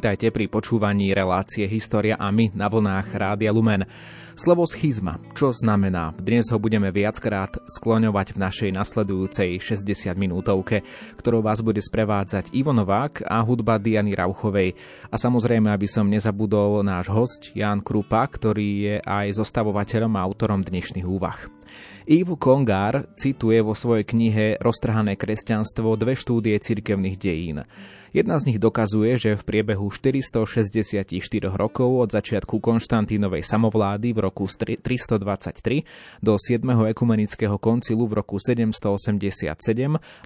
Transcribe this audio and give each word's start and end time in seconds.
Vitajte 0.00 0.32
pri 0.32 0.48
počúvaní 0.48 1.12
relácie 1.12 1.68
História 1.68 2.16
a 2.16 2.32
my 2.32 2.56
na 2.56 2.72
vlnách 2.72 3.12
Rádia 3.12 3.52
Lumen. 3.52 3.84
Slovo 4.32 4.64
schizma, 4.64 5.20
čo 5.36 5.52
znamená? 5.52 6.16
Dnes 6.16 6.48
ho 6.48 6.56
budeme 6.56 6.88
viackrát 6.88 7.60
skloňovať 7.68 8.32
v 8.32 8.40
našej 8.40 8.70
nasledujúcej 8.80 9.60
60 9.60 10.16
minútovke, 10.16 10.88
ktorou 11.20 11.44
vás 11.44 11.60
bude 11.60 11.84
sprevádzať 11.84 12.48
Ivo 12.56 12.72
Novák 12.72 13.28
a 13.28 13.44
hudba 13.44 13.76
Diany 13.76 14.16
Rauchovej. 14.16 14.72
A 15.12 15.20
samozrejme, 15.20 15.68
aby 15.68 15.84
som 15.84 16.08
nezabudol 16.08 16.80
náš 16.80 17.12
host 17.12 17.52
Jan 17.52 17.84
Krupa, 17.84 18.24
ktorý 18.24 18.68
je 18.80 18.96
aj 19.04 19.36
zostavovateľom 19.36 20.16
a 20.16 20.24
autorom 20.24 20.64
dnešných 20.64 21.04
úvah. 21.04 21.59
Ivo 22.08 22.34
Kongár 22.34 23.06
cituje 23.14 23.60
vo 23.60 23.76
svojej 23.76 24.02
knihe 24.02 24.58
Roztrhané 24.58 25.14
kresťanstvo 25.14 25.94
dve 25.94 26.18
štúdie 26.18 26.58
cirkevných 26.58 27.16
dejín. 27.16 27.62
Jedna 28.10 28.34
z 28.42 28.50
nich 28.50 28.58
dokazuje, 28.58 29.14
že 29.14 29.38
v 29.38 29.46
priebehu 29.46 29.86
464 29.86 31.06
rokov 31.54 31.90
od 31.94 32.10
začiatku 32.10 32.58
Konštantínovej 32.58 33.46
samovlády 33.46 34.10
v 34.10 34.18
roku 34.26 34.50
323 34.50 36.18
do 36.18 36.34
7. 36.34 36.58
ekumenického 36.90 37.54
koncilu 37.62 38.10
v 38.10 38.18
roku 38.18 38.42
787 38.42 39.54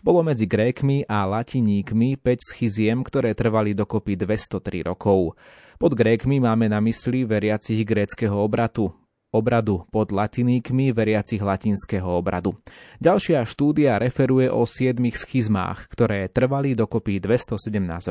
bolo 0.00 0.20
medzi 0.24 0.48
Grékmi 0.48 1.04
a 1.04 1.28
Latiníkmi 1.28 2.16
5 2.16 2.56
schiziem, 2.56 3.04
ktoré 3.04 3.36
trvali 3.36 3.76
dokopy 3.76 4.16
203 4.16 4.88
rokov. 4.88 5.36
Pod 5.76 5.92
Grékmi 5.92 6.40
máme 6.40 6.72
na 6.72 6.80
mysli 6.80 7.28
veriacich 7.28 7.84
gréckého 7.84 8.32
obratu, 8.32 8.96
obradu 9.34 9.82
pod 9.90 10.14
latiníkmi 10.14 10.94
veriacich 10.94 11.42
latinského 11.42 12.06
obradu. 12.06 12.54
Ďalšia 13.02 13.42
štúdia 13.42 13.98
referuje 13.98 14.46
o 14.46 14.62
siedmých 14.62 15.18
schizmách, 15.18 15.90
ktoré 15.90 16.30
trvali 16.30 16.78
dokopy 16.78 17.18
217 17.18 17.58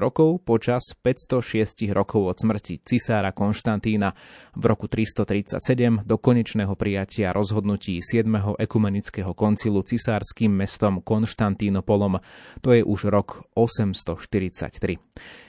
rokov 0.04 0.44
počas 0.44 0.92
506 1.00 1.88
rokov 1.96 2.36
od 2.36 2.36
smrti 2.36 2.84
cisára 2.84 3.32
Konštantína 3.32 4.12
v 4.60 4.64
roku 4.68 4.92
337 4.92 6.04
do 6.04 6.20
konečného 6.20 6.76
prijatia 6.76 7.32
rozhodnutí 7.32 8.04
7. 8.04 8.60
ekumenického 8.60 9.32
koncilu 9.32 9.80
cisárským 9.80 10.52
mestom 10.52 11.00
Konštantínopolom. 11.00 12.20
To 12.60 12.76
je 12.76 12.84
už 12.84 13.08
rok 13.08 13.48
843. 13.56 15.00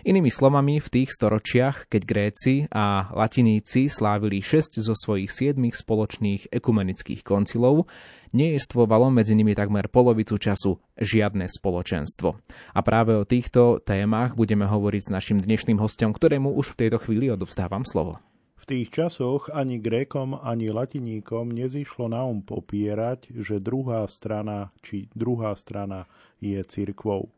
Inými 0.06 0.30
slovami, 0.30 0.78
v 0.78 0.88
tých 0.88 1.10
storočiach, 1.10 1.90
keď 1.90 2.02
Gréci 2.04 2.54
a 2.70 3.10
Latiníci 3.10 3.90
slávili 3.90 4.38
6 4.38 4.78
zo 4.78 4.94
svojich 4.94 5.32
7 5.32 5.63
spoločných 5.72 6.52
ekumenických 6.52 7.24
koncilov, 7.24 7.88
nejestvovalo 8.36 9.08
medzi 9.08 9.32
nimi 9.32 9.56
takmer 9.56 9.88
polovicu 9.88 10.36
času 10.36 10.76
žiadne 11.00 11.48
spoločenstvo. 11.48 12.28
A 12.76 12.80
práve 12.84 13.16
o 13.16 13.24
týchto 13.24 13.80
témach 13.80 14.36
budeme 14.36 14.68
hovoriť 14.68 15.02
s 15.08 15.12
našim 15.14 15.38
dnešným 15.40 15.80
hostom, 15.80 16.12
ktorému 16.12 16.52
už 16.52 16.76
v 16.76 16.78
tejto 16.84 17.00
chvíli 17.00 17.32
odovzdávam 17.32 17.88
slovo. 17.88 18.20
V 18.64 18.80
tých 18.80 18.96
časoch 18.96 19.52
ani 19.52 19.76
Grékom, 19.76 20.40
ani 20.40 20.72
Latiníkom 20.72 21.52
nezišlo 21.52 22.08
na 22.08 22.24
um 22.24 22.40
popierať, 22.40 23.28
že 23.44 23.60
druhá 23.60 24.08
strana 24.08 24.72
či 24.80 25.04
druhá 25.12 25.52
strana 25.52 26.08
je 26.40 26.56
cirkvou. 26.64 27.28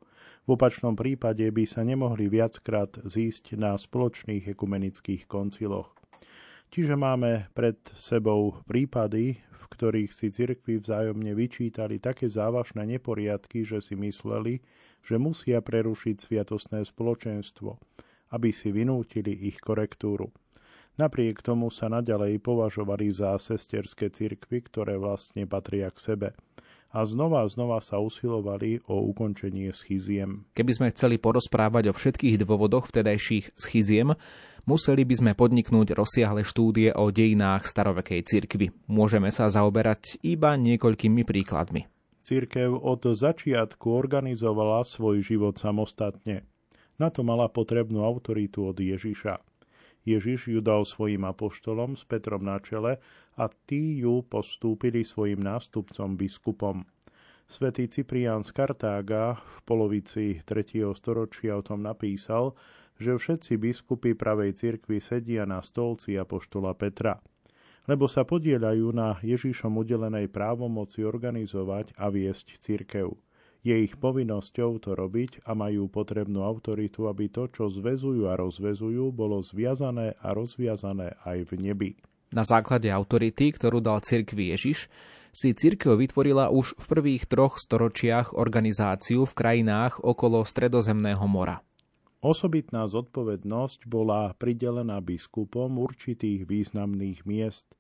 V 0.47 0.55
opačnom 0.55 0.95
prípade 0.95 1.43
by 1.43 1.67
sa 1.67 1.83
nemohli 1.83 2.31
viackrát 2.31 2.95
zísť 3.03 3.59
na 3.59 3.75
spoločných 3.75 4.47
ekumenických 4.55 5.27
konciloch. 5.27 5.96
Čiže 6.71 6.99
máme 6.99 7.49
pred 7.55 7.79
sebou 7.95 8.61
prípady, 8.67 9.39
v 9.39 9.65
ktorých 9.71 10.11
si 10.13 10.29
cirkvi 10.31 10.79
vzájomne 10.83 11.33
vyčítali 11.33 11.99
také 11.99 12.31
závažné 12.31 12.87
neporiadky, 12.99 13.67
že 13.67 13.83
si 13.83 13.95
mysleli, 13.99 14.63
že 15.03 15.17
musia 15.19 15.63
prerušiť 15.63 16.17
sviatosné 16.19 16.83
spoločenstvo, 16.87 17.79
aby 18.35 18.51
si 18.51 18.75
vynútili 18.75 19.35
ich 19.47 19.63
korektúru. 19.63 20.35
Napriek 20.97 21.45
tomu 21.45 21.69
sa 21.69 21.93
naďalej 21.93 22.41
považovali 22.41 23.13
za 23.13 23.37
sesterské 23.37 24.09
cirkvy, 24.09 24.65
ktoré 24.65 24.97
vlastne 24.97 25.45
patria 25.45 25.93
k 25.93 25.99
sebe– 26.01 26.29
a 26.97 27.05
znova 27.05 27.45
a 27.45 27.51
znova 27.51 27.85
sa 27.85 28.01
usilovali 28.01 28.81
o 28.89 29.05
ukončenie 29.13 29.69
schiziem. 29.77 30.49
Keby 30.57 30.73
sme 30.73 30.89
chceli 30.97 31.21
porozprávať 31.21 31.93
o 31.93 31.97
všetkých 31.97 32.41
dôvodoch 32.41 32.89
vtedajších 32.89 33.53
schiziem, 33.53 34.17
museli 34.67 35.07
by 35.07 35.15
sme 35.15 35.33
podniknúť 35.33 35.95
rozsiahle 35.95 36.43
štúdie 36.43 36.93
o 36.93 37.09
dejinách 37.15 37.65
starovekej 37.65 38.21
cirkvy. 38.27 38.75
Môžeme 38.91 39.31
sa 39.31 39.47
zaoberať 39.47 40.19
iba 40.27 40.59
niekoľkými 40.59 41.23
príkladmi. 41.23 41.87
Cirkev 42.27 42.75
od 42.83 43.07
začiatku 43.07 43.87
organizovala 43.87 44.83
svoj 44.83 45.23
život 45.23 45.55
samostatne. 45.57 46.43
Na 46.99 47.15
to 47.15 47.23
mala 47.23 47.47
potrebnú 47.47 48.03
autoritu 48.03 48.67
od 48.67 48.77
Ježiša. 48.83 49.39
Ježiš 50.07 50.51
ju 50.51 50.61
dal 50.63 50.83
svojim 50.87 51.23
apoštolom 51.27 51.95
s 51.95 52.03
Petrom 52.07 52.43
na 52.43 52.59
čele 52.63 52.99
a 53.39 53.45
tí 53.47 54.03
ju 54.03 54.23
postúpili 54.27 55.03
svojim 55.03 55.43
nástupcom 55.43 56.15
biskupom. 56.15 56.87
Svetý 57.47 57.87
Cyprián 57.87 58.43
z 58.43 58.51
Kartága 58.51 59.39
v 59.39 59.59
polovici 59.63 60.43
3. 60.43 60.83
storočia 60.99 61.55
o 61.55 61.63
tom 61.63 61.79
napísal, 61.79 62.59
že 62.97 63.17
všetci 63.17 63.61
biskupy 63.61 64.17
pravej 64.17 64.57
cirkvi 64.57 65.01
sedia 65.01 65.45
na 65.45 65.61
stolci 65.61 66.17
apoštola 66.17 66.73
Petra, 66.75 67.21
lebo 67.87 68.11
sa 68.11 68.27
podielajú 68.27 68.91
na 68.91 69.17
Ježišom 69.23 69.79
udelenej 69.79 70.33
právomoci 70.33 71.07
organizovať 71.07 71.95
a 71.97 72.11
viesť 72.11 72.59
cirkev. 72.59 73.15
Je 73.67 73.75
ich 73.83 73.99
povinnosťou 73.99 74.79
to 74.79 74.95
robiť 74.95 75.43
a 75.43 75.59
majú 75.59 75.91
potrebnú 75.91 76.47
autoritu, 76.47 77.11
aby 77.11 77.27
to, 77.27 77.51
čo 77.51 77.67
zvezujú 77.67 78.31
a 78.31 78.39
rozvezujú, 78.39 79.11
bolo 79.11 79.43
zviazané 79.43 80.15
a 80.23 80.31
rozviazané 80.31 81.19
aj 81.27 81.51
v 81.51 81.53
nebi. 81.59 81.91
Na 82.31 82.47
základe 82.47 82.87
autority, 82.91 83.51
ktorú 83.51 83.83
dal 83.83 84.03
cirkvi 84.07 84.55
Ježiš, 84.55 84.87
si 85.35 85.51
cirkev 85.51 85.99
vytvorila 85.99 86.49
už 86.49 86.79
v 86.79 86.85
prvých 86.87 87.27
troch 87.27 87.59
storočiach 87.59 88.39
organizáciu 88.39 89.27
v 89.27 89.35
krajinách 89.35 89.99
okolo 89.99 90.47
Stredozemného 90.47 91.27
mora. 91.27 91.66
Osobitná 92.27 92.91
zodpovednosť 92.91 93.87
bola 93.87 94.35
pridelená 94.35 94.99
biskupom 94.99 95.79
určitých 95.79 96.43
významných 96.51 97.23
miest– 97.23 97.71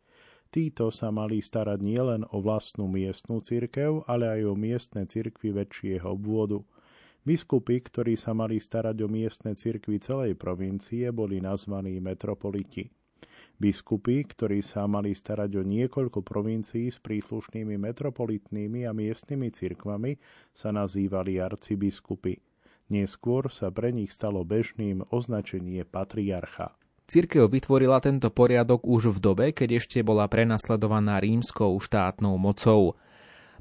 Títo 0.56 0.88
sa 0.88 1.10
mali 1.12 1.42
starať 1.42 1.84
nielen 1.84 2.22
o 2.32 2.40
vlastnú 2.40 2.86
miestnú 2.86 3.42
cirkev, 3.42 4.06
ale 4.06 4.30
aj 4.30 4.40
o 4.46 4.54
miestne 4.56 5.04
cirkvy 5.04 5.52
väčšieho 5.52 6.16
obvodu. 6.16 6.64
Biskupy, 7.26 7.82
ktorí 7.82 8.14
sa 8.14 8.32
mali 8.32 8.62
starať 8.62 8.96
o 9.02 9.08
miestne 9.10 9.58
cirkvy 9.58 9.98
celej 9.98 10.38
provincie, 10.38 11.10
boli 11.10 11.42
nazvaní 11.42 11.98
metropoliti. 11.98 12.86
Biskupy, 13.58 14.24
ktorí 14.24 14.64
sa 14.64 14.88
mali 14.88 15.12
starať 15.12 15.58
o 15.58 15.62
niekoľko 15.66 16.22
provincií 16.22 16.88
s 16.88 17.02
príslušnými 17.04 17.76
metropolitnými 17.76 18.88
a 18.88 18.94
miestnymi 18.94 19.48
cirkvami, 19.50 20.16
sa 20.54 20.70
nazývali 20.70 21.36
arcibiskupy. 21.36 22.45
Neskôr 22.86 23.50
sa 23.50 23.74
pre 23.74 23.90
nich 23.90 24.14
stalo 24.14 24.46
bežným 24.46 25.02
označenie 25.10 25.82
patriarcha. 25.82 26.78
Cirkev 27.06 27.50
vytvorila 27.50 28.02
tento 28.02 28.30
poriadok 28.34 28.82
už 28.86 29.14
v 29.14 29.18
dobe, 29.22 29.46
keď 29.54 29.78
ešte 29.78 30.02
bola 30.02 30.26
prenasledovaná 30.26 31.22
rímskou 31.22 31.78
štátnou 31.78 32.34
mocou. 32.34 32.98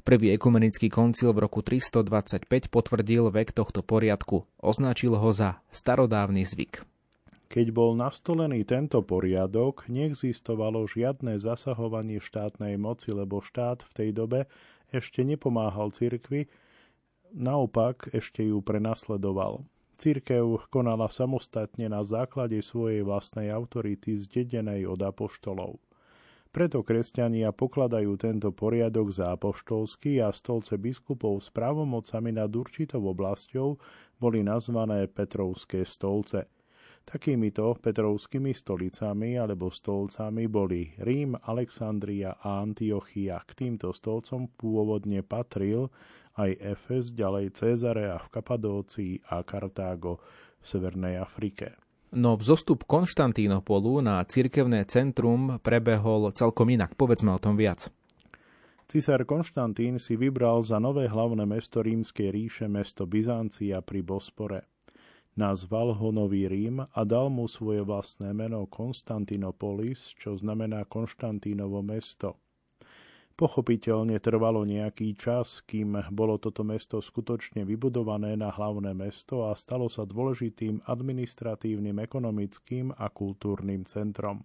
Prvý 0.06 0.34
ekumenický 0.34 0.86
koncil 0.86 1.34
v 1.34 1.46
roku 1.46 1.62
325 1.62 2.46
potvrdil 2.70 3.30
vek 3.30 3.50
tohto 3.50 3.82
poriadku, 3.82 4.46
označil 4.62 5.18
ho 5.18 5.30
za 5.34 5.62
starodávny 5.70 6.46
zvyk. 6.46 6.86
Keď 7.46 7.66
bol 7.70 7.94
nastolený 7.94 8.66
tento 8.66 9.02
poriadok, 9.06 9.86
neexistovalo 9.86 10.82
žiadne 10.90 11.38
zasahovanie 11.38 12.18
štátnej 12.18 12.74
moci, 12.74 13.14
lebo 13.14 13.38
štát 13.38 13.86
v 13.86 13.92
tej 13.94 14.10
dobe 14.10 14.40
ešte 14.90 15.22
nepomáhal 15.22 15.94
cirkvi, 15.94 16.50
naopak 17.34 18.10
ešte 18.14 18.46
ju 18.46 18.62
prenasledoval. 18.62 19.64
Církev 19.96 20.68
konala 20.68 21.08
samostatne 21.08 21.88
na 21.88 22.04
základe 22.04 22.60
svojej 22.60 23.00
vlastnej 23.00 23.48
autority 23.48 24.20
zdedenej 24.20 24.84
od 24.84 25.00
apoštolov. 25.00 25.80
Preto 26.52 26.80
kresťania 26.80 27.52
pokladajú 27.52 28.16
tento 28.16 28.48
poriadok 28.48 29.12
za 29.12 29.36
apoštolský 29.36 30.24
a 30.24 30.32
stolce 30.32 30.80
biskupov 30.80 31.44
s 31.44 31.52
právomocami 31.52 32.32
nad 32.32 32.48
určitou 32.48 33.04
oblasťou 33.12 33.76
boli 34.16 34.40
nazvané 34.40 35.04
Petrovské 35.04 35.84
stolce. 35.84 36.48
Takýmito 37.06 37.76
Petrovskými 37.76 38.56
stolicami 38.56 39.38
alebo 39.38 39.68
stolcami 39.68 40.48
boli 40.48 40.90
Rím, 40.96 41.36
Alexandria 41.38 42.34
a 42.40 42.64
Antiochia. 42.64 43.38
K 43.46 43.52
týmto 43.52 43.92
stolcom 43.92 44.48
pôvodne 44.56 45.20
patril 45.22 45.92
aj 46.36 46.50
Efes, 46.60 47.16
ďalej 47.16 47.56
Cezarea 47.56 48.20
v 48.20 48.28
Kapadócii 48.28 49.12
a 49.32 49.40
Kartágo 49.42 50.20
v 50.60 50.64
Severnej 50.64 51.16
Afrike. 51.16 51.80
No 52.16 52.38
vzostup 52.38 52.86
Konštantínopolu 52.86 53.98
na 53.98 54.22
cirkevné 54.22 54.86
centrum 54.86 55.58
prebehol 55.58 56.30
celkom 56.32 56.70
inak. 56.70 56.94
Povedzme 56.94 57.34
o 57.34 57.42
tom 57.42 57.58
viac. 57.58 57.90
Cisár 58.86 59.26
Konštantín 59.26 59.98
si 59.98 60.14
vybral 60.14 60.62
za 60.62 60.78
nové 60.78 61.10
hlavné 61.10 61.42
mesto 61.42 61.82
rímskej 61.82 62.30
ríše 62.30 62.66
mesto 62.70 63.02
Byzancia 63.02 63.82
pri 63.82 64.06
Bospore. 64.06 64.70
Nazval 65.34 65.98
ho 65.98 66.14
Nový 66.14 66.46
Rím 66.46 66.80
a 66.80 67.00
dal 67.02 67.28
mu 67.28 67.50
svoje 67.50 67.82
vlastné 67.82 68.30
meno 68.32 68.64
Konstantinopolis, 68.70 70.14
čo 70.14 70.38
znamená 70.38 70.86
Konštantínovo 70.86 71.82
mesto. 71.82 72.40
Pochopiteľne 73.36 74.16
trvalo 74.16 74.64
nejaký 74.64 75.12
čas, 75.12 75.60
kým 75.68 76.08
bolo 76.08 76.40
toto 76.40 76.64
mesto 76.64 77.04
skutočne 77.04 77.68
vybudované 77.68 78.32
na 78.32 78.48
hlavné 78.48 78.96
mesto 78.96 79.44
a 79.44 79.52
stalo 79.52 79.92
sa 79.92 80.08
dôležitým 80.08 80.80
administratívnym, 80.88 82.00
ekonomickým 82.00 82.96
a 82.96 83.12
kultúrnym 83.12 83.84
centrom. 83.84 84.40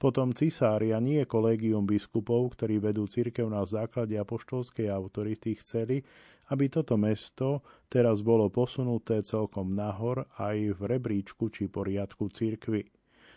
Potom 0.00 0.32
cisári 0.32 0.96
a 0.96 1.04
nie 1.04 1.20
kolégium 1.28 1.84
biskupov, 1.84 2.56
ktorí 2.56 2.80
vedú 2.80 3.04
cirkev 3.04 3.52
na 3.52 3.60
základe 3.68 4.16
apoštolskej 4.16 4.88
autority, 4.88 5.60
chceli, 5.60 6.00
aby 6.48 6.72
toto 6.72 6.96
mesto 6.96 7.60
teraz 7.92 8.24
bolo 8.24 8.48
posunuté 8.48 9.20
celkom 9.20 9.76
nahor 9.76 10.24
aj 10.40 10.80
v 10.80 10.80
rebríčku 10.96 11.52
či 11.52 11.68
poriadku 11.68 12.32
cirkvy. 12.32 12.88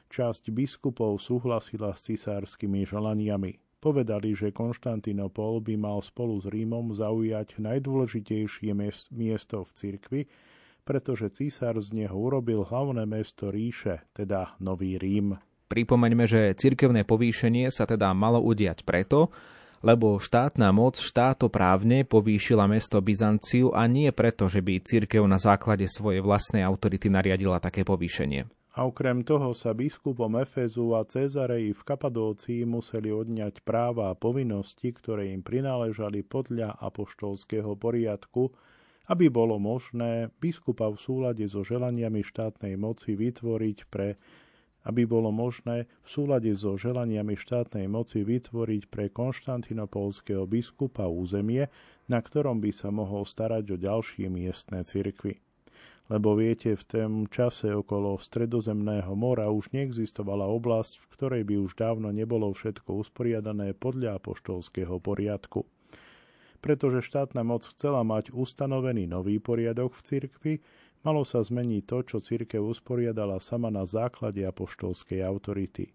Časť 0.08 0.48
biskupov 0.56 1.20
súhlasila 1.20 1.92
s 1.92 2.08
cisárskymi 2.08 2.88
želaniami. 2.88 3.65
Povedali, 3.86 4.34
že 4.34 4.50
Konštantinopol 4.50 5.62
by 5.62 5.78
mal 5.78 6.02
spolu 6.02 6.42
s 6.42 6.50
Rímom 6.50 6.98
zaujať 6.98 7.62
najdôležitejšie 7.62 8.74
miesto 9.14 9.62
v 9.62 9.72
cirkvi, 9.78 10.22
pretože 10.82 11.30
císar 11.30 11.78
z 11.78 11.94
neho 11.94 12.18
urobil 12.18 12.66
hlavné 12.66 13.06
mesto 13.06 13.54
ríše, 13.54 14.02
teda 14.18 14.58
Nový 14.58 14.98
Rím. 14.98 15.38
Pripomeňme, 15.70 16.26
že 16.26 16.58
cirkevné 16.58 17.06
povýšenie 17.06 17.70
sa 17.70 17.86
teda 17.86 18.10
malo 18.18 18.42
udiať 18.42 18.82
preto, 18.82 19.30
lebo 19.86 20.18
štátna 20.18 20.74
moc 20.74 20.98
štátoprávne 20.98 22.10
povýšila 22.10 22.66
mesto 22.66 22.98
Byzanciu 22.98 23.70
a 23.70 23.86
nie 23.86 24.10
preto, 24.10 24.50
že 24.50 24.66
by 24.66 24.82
cirkev 24.82 25.30
na 25.30 25.38
základe 25.38 25.86
svojej 25.86 26.26
vlastnej 26.26 26.66
autority 26.66 27.14
nariadila 27.14 27.62
také 27.62 27.86
povýšenie. 27.86 28.50
A 28.76 28.84
okrem 28.84 29.24
toho 29.24 29.56
sa 29.56 29.72
biskupom 29.72 30.36
Efezu 30.36 31.00
a 31.00 31.08
Cezareji 31.08 31.72
v 31.72 31.82
Kapadócii 31.88 32.68
museli 32.68 33.08
odňať 33.08 33.64
práva 33.64 34.12
a 34.12 34.20
povinnosti, 34.20 34.92
ktoré 34.92 35.32
im 35.32 35.40
prináležali 35.40 36.28
podľa 36.28 36.76
apoštolského 36.84 37.72
poriadku, 37.80 38.52
aby 39.08 39.32
bolo 39.32 39.56
možné 39.64 40.28
biskupa 40.44 40.92
v 40.92 41.00
súlade 41.00 41.48
so 41.48 41.64
želaniami 41.64 42.20
štátnej 42.20 42.76
moci 42.76 43.16
vytvoriť 43.16 43.78
pre 43.88 44.20
aby 44.86 45.02
bolo 45.10 45.34
možné 45.34 45.90
v 46.06 46.08
súlade 46.08 46.54
so 46.54 46.78
želaniami 46.78 47.34
štátnej 47.34 47.90
moci 47.90 48.22
vytvoriť 48.22 48.86
pre 48.86 49.10
konštantinopolského 49.10 50.46
biskupa 50.46 51.10
územie, 51.10 51.74
na 52.06 52.22
ktorom 52.22 52.62
by 52.62 52.70
sa 52.70 52.94
mohol 52.94 53.26
starať 53.26 53.66
o 53.74 53.78
ďalšie 53.82 54.30
miestne 54.30 54.86
cirkvy. 54.86 55.42
Lebo 56.06 56.38
viete, 56.38 56.78
v 56.78 56.84
tom 56.86 57.12
čase 57.28 57.74
okolo 57.74 58.22
Stredozemného 58.22 59.10
mora 59.18 59.50
už 59.50 59.74
neexistovala 59.74 60.46
oblasť, 60.46 61.02
v 61.02 61.06
ktorej 61.18 61.44
by 61.50 61.56
už 61.66 61.72
dávno 61.74 62.14
nebolo 62.14 62.54
všetko 62.54 63.02
usporiadané 63.02 63.74
podľa 63.74 64.22
apoštolského 64.22 65.02
poriadku. 65.02 65.66
Pretože 66.62 67.06
štátna 67.06 67.42
moc 67.42 67.66
chcela 67.66 68.06
mať 68.06 68.30
ustanovený 68.34 69.10
nový 69.10 69.42
poriadok 69.42 69.98
v 69.98 70.02
cirkvi, 70.02 70.56
Malo 71.06 71.22
sa 71.22 71.46
zmeniť 71.46 71.86
to, 71.86 71.98
čo 72.02 72.18
církev 72.18 72.66
usporiadala 72.66 73.38
sama 73.38 73.70
na 73.70 73.86
základe 73.86 74.42
apoštolskej 74.42 75.22
autority. 75.22 75.94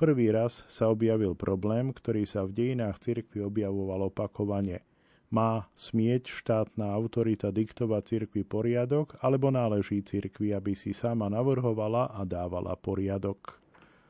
Prvý 0.00 0.32
raz 0.32 0.64
sa 0.72 0.88
objavil 0.88 1.36
problém, 1.36 1.92
ktorý 1.92 2.24
sa 2.24 2.48
v 2.48 2.56
dejinách 2.56 2.96
cirkvi 3.04 3.44
objavoval 3.44 4.08
opakovane. 4.08 4.80
Má 5.26 5.66
smieť 5.74 6.30
štátna 6.30 6.94
autorita 6.94 7.50
diktovať 7.50 8.02
cirkvi 8.06 8.46
poriadok, 8.46 9.18
alebo 9.18 9.50
náleží 9.50 9.98
cirkvi, 10.06 10.54
aby 10.54 10.78
si 10.78 10.94
sama 10.94 11.26
navrhovala 11.26 12.14
a 12.14 12.22
dávala 12.22 12.78
poriadok? 12.78 13.58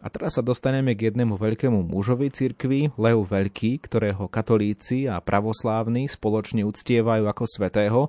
A 0.04 0.12
teraz 0.12 0.36
sa 0.36 0.44
dostaneme 0.44 0.92
k 0.92 1.08
jednému 1.08 1.40
veľkému 1.40 1.88
mužovi 1.88 2.28
cirkvi, 2.28 2.92
Leu 3.00 3.24
Veľký, 3.24 3.80
ktorého 3.80 4.28
katolíci 4.28 5.08
a 5.08 5.16
pravoslávni 5.24 6.04
spoločne 6.04 6.68
uctievajú 6.68 7.24
ako 7.24 7.44
svetého 7.48 8.00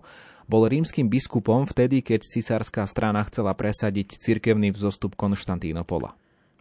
bol 0.47 0.63
rímským 0.67 1.11
biskupom 1.11 1.67
vtedy, 1.67 1.99
keď 2.03 2.23
cisárska 2.23 2.87
strana 2.87 3.23
chcela 3.27 3.51
presadiť 3.55 4.19
cirkevný 4.19 4.71
vzostup 4.71 5.15
Konštantínopola. 5.19 6.15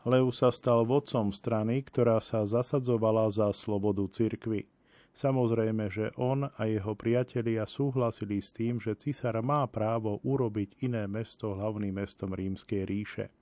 Leu 0.06 0.30
sa 0.30 0.54
stal 0.54 0.86
vodcom 0.86 1.34
strany, 1.34 1.82
ktorá 1.82 2.22
sa 2.22 2.46
zasadzovala 2.46 3.26
za 3.34 3.50
slobodu 3.50 4.06
cirkvy. 4.10 4.70
Samozrejme, 5.16 5.88
že 5.88 6.12
on 6.20 6.44
a 6.44 6.62
jeho 6.68 6.92
priatelia 6.92 7.64
súhlasili 7.64 8.44
s 8.44 8.52
tým, 8.52 8.76
že 8.76 8.92
cisár 9.00 9.40
má 9.40 9.64
právo 9.64 10.20
urobiť 10.20 10.84
iné 10.84 11.08
mesto 11.08 11.56
hlavným 11.56 11.96
mestom 11.96 12.36
rímskej 12.36 12.84
ríše. 12.84 13.32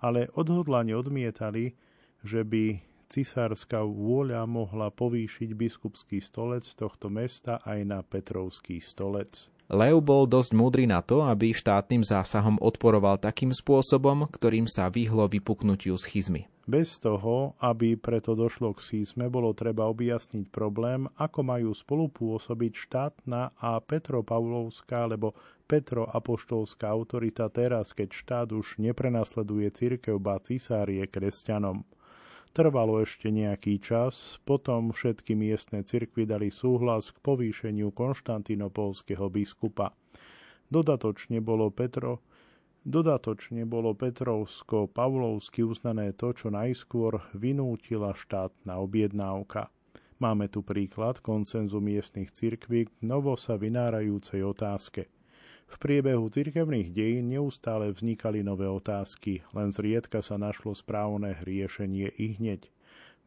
Ale 0.00 0.32
odhodlane 0.32 0.96
odmietali, 0.96 1.76
že 2.24 2.48
by 2.48 2.80
cisárska 3.12 3.84
vôľa 3.84 4.48
mohla 4.48 4.88
povýšiť 4.88 5.52
biskupský 5.52 6.24
stolec 6.24 6.64
tohto 6.72 7.12
mesta 7.12 7.60
aj 7.60 7.78
na 7.84 8.00
Petrovský 8.00 8.80
stolec. 8.80 9.52
Leo 9.68 10.00
bol 10.00 10.24
dosť 10.24 10.52
múdry 10.56 10.88
na 10.88 11.04
to, 11.04 11.24
aby 11.28 11.52
štátnym 11.52 12.08
zásahom 12.08 12.56
odporoval 12.56 13.20
takým 13.20 13.52
spôsobom, 13.52 14.28
ktorým 14.32 14.64
sa 14.64 14.88
vyhlo 14.88 15.28
vypuknutiu 15.28 15.96
schizmy. 16.00 16.51
Bez 16.62 17.02
toho, 17.02 17.58
aby 17.58 17.98
preto 17.98 18.38
došlo 18.38 18.70
k 18.78 18.80
schizme, 18.86 19.26
bolo 19.26 19.50
treba 19.50 19.90
objasniť 19.90 20.46
problém, 20.46 21.10
ako 21.18 21.42
majú 21.42 21.74
spolupôsobiť 21.74 22.72
štátna 22.78 23.50
a 23.58 23.82
Petropavlovská 23.82 25.10
alebo 25.10 25.34
Petroapoštolská 25.66 26.86
autorita 26.86 27.50
teraz, 27.50 27.90
keď 27.90 28.08
štát 28.14 28.48
už 28.54 28.78
neprenasleduje 28.78 29.74
církev, 29.74 30.22
ba 30.22 30.38
cisárie 30.38 31.02
kresťanom. 31.10 31.82
Trvalo 32.54 33.02
ešte 33.02 33.32
nejaký 33.32 33.82
čas, 33.82 34.38
potom 34.46 34.94
všetky 34.94 35.34
miestne 35.34 35.82
cirkvy 35.82 36.30
dali 36.30 36.52
súhlas 36.52 37.10
k 37.10 37.18
povýšeniu 37.26 37.90
konštantinopolského 37.90 39.26
biskupa. 39.32 39.96
Dodatočne 40.70 41.42
bolo 41.42 41.74
Petro 41.74 42.22
Dodatočne 42.82 43.62
bolo 43.62 43.94
Petrovsko-Pavlovsky 43.94 45.62
uznané 45.62 46.10
to, 46.18 46.34
čo 46.34 46.50
najskôr 46.50 47.22
vynútila 47.30 48.10
štátna 48.14 48.82
objednávka. 48.82 49.70
Máme 50.18 50.50
tu 50.50 50.66
príklad 50.66 51.22
koncenzu 51.22 51.78
miestnych 51.78 52.34
cirkví 52.34 52.86
k 52.86 52.92
novo 53.02 53.38
sa 53.38 53.54
vynárajúcej 53.54 54.42
otázke– 54.42 55.06
v 55.72 55.80
priebehu 55.80 56.28
cirkevných 56.28 56.92
dejín 56.92 57.32
neustále 57.32 57.88
vznikali 57.96 58.44
nové 58.44 58.68
otázky, 58.68 59.40
len 59.56 59.72
zriedka 59.72 60.20
sa 60.20 60.36
našlo 60.36 60.76
správne 60.76 61.40
riešenie 61.48 62.12
i 62.20 62.36
hneď. 62.36 62.68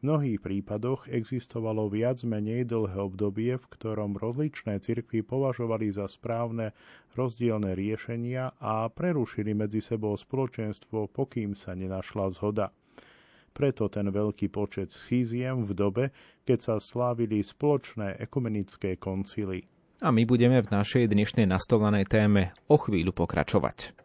Mnohých 0.06 0.38
prípadoch 0.38 1.10
existovalo 1.10 1.90
viac 1.90 2.22
menej 2.22 2.70
dlhé 2.70 2.94
obdobie, 2.94 3.58
v 3.58 3.66
ktorom 3.74 4.14
rozličné 4.14 4.78
cirkvy 4.78 5.26
považovali 5.26 5.90
za 5.90 6.06
správne 6.06 6.70
rozdielne 7.18 7.74
riešenia 7.74 8.54
a 8.62 8.86
prerušili 8.86 9.50
medzi 9.50 9.82
sebou 9.82 10.14
spoločenstvo, 10.14 11.10
pokým 11.10 11.58
sa 11.58 11.74
nenašla 11.74 12.30
zhoda. 12.38 12.70
Preto 13.50 13.90
ten 13.90 14.06
veľký 14.06 14.46
počet 14.46 14.94
schíziem 14.94 15.66
v 15.66 15.74
dobe, 15.74 16.04
keď 16.46 16.58
sa 16.62 16.74
slávili 16.78 17.42
spoločné 17.42 18.14
ekumenické 18.22 18.94
koncily 19.02 19.66
a 19.96 20.12
my 20.12 20.28
budeme 20.28 20.60
v 20.60 20.68
našej 20.68 21.08
dnešnej 21.08 21.48
nastolanej 21.48 22.04
téme 22.04 22.52
o 22.68 22.76
chvíľu 22.76 23.16
pokračovať. 23.16 23.96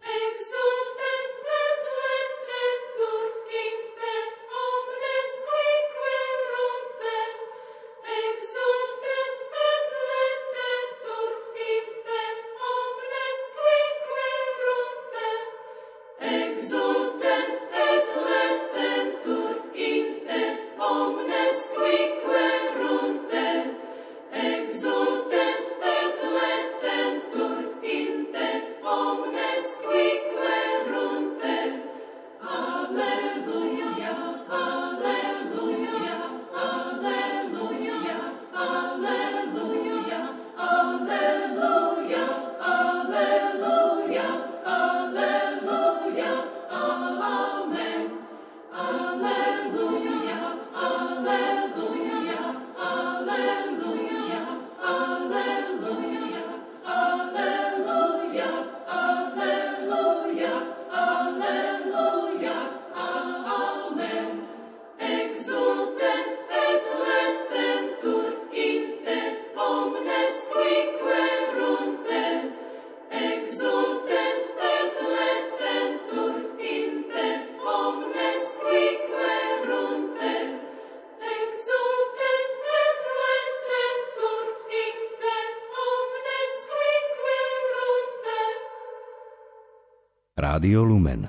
Lumen, 91.02 91.28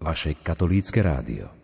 vaše 0.00 0.34
katolícke 0.34 1.02
rádio. 1.02 1.57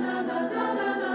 da 0.00 0.22
da 0.22 0.48
da 0.48 0.74
da 0.74 1.00
da 1.00 1.11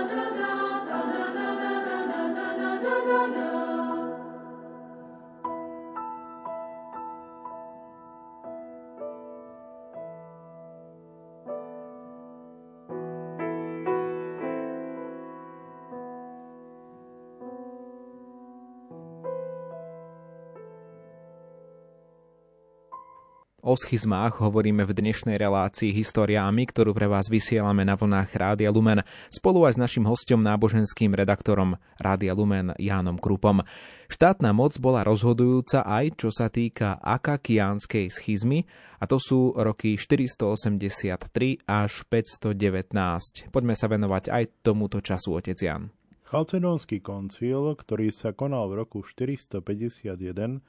O 23.67 23.75
schizmách 23.75 24.39
hovoríme 24.39 24.88
v 24.88 24.95
dnešnej 24.95 25.36
relácii 25.36 25.91
Historiámi, 25.91 26.71
ktorú 26.71 26.95
pre 26.95 27.03
vás 27.03 27.27
vysielame 27.27 27.83
na 27.83 28.00
vlnách 28.00 28.31
Rádia 28.31 28.71
Lumen 28.71 29.03
spolu 29.27 29.67
aj 29.67 29.75
s 29.75 29.81
našim 29.83 30.07
hostom 30.07 30.39
náboženským 30.39 31.12
redaktorom 31.12 31.75
Rádia 32.00 32.31
Lumen 32.31 32.71
Jánom 32.79 33.19
Krupom. 33.19 33.67
Štátna 34.07 34.55
moc 34.55 34.71
bola 34.79 35.03
rozhodujúca 35.03 35.83
aj 35.83 36.15
čo 36.15 36.31
sa 36.31 36.47
týka 36.47 36.95
akakiánskej 37.03 38.07
schizmy 38.07 38.63
a 38.97 39.03
to 39.03 39.19
sú 39.19 39.51
roky 39.51 40.00
483 40.00 41.67
až 41.67 41.91
519. 42.07 43.51
Poďme 43.51 43.75
sa 43.75 43.91
venovať 43.91 44.31
aj 44.31 44.63
tomuto 44.63 45.03
času, 45.03 45.43
otec 45.43 45.59
Jan. 45.59 45.91
Chalcedónsky 46.24 47.03
koncil, 47.03 47.75
ktorý 47.75 48.15
sa 48.15 48.31
konal 48.31 48.71
v 48.71 48.88
roku 48.88 49.03
451, 49.03 50.63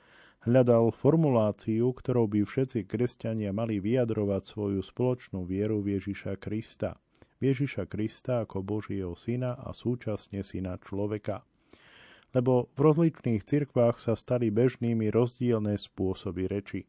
hľadal 0.46 0.94
formuláciu, 0.94 1.90
ktorou 1.90 2.30
by 2.30 2.46
všetci 2.46 2.86
kresťania 2.86 3.50
mali 3.50 3.82
vyjadrovať 3.82 4.42
svoju 4.46 4.80
spoločnú 4.84 5.42
vieru 5.42 5.82
v 5.82 5.98
Ježiša 5.98 6.38
Krista. 6.38 7.00
Ježiša 7.38 7.86
Krista 7.90 8.46
ako 8.46 8.62
Božieho 8.62 9.14
syna 9.14 9.58
a 9.58 9.74
súčasne 9.74 10.42
syna 10.42 10.78
človeka. 10.82 11.42
Lebo 12.34 12.68
v 12.76 12.78
rozličných 12.84 13.42
cirkvách 13.42 13.98
sa 13.98 14.14
stali 14.14 14.52
bežnými 14.52 15.08
rozdielne 15.08 15.74
spôsoby 15.80 16.44
reči. 16.46 16.84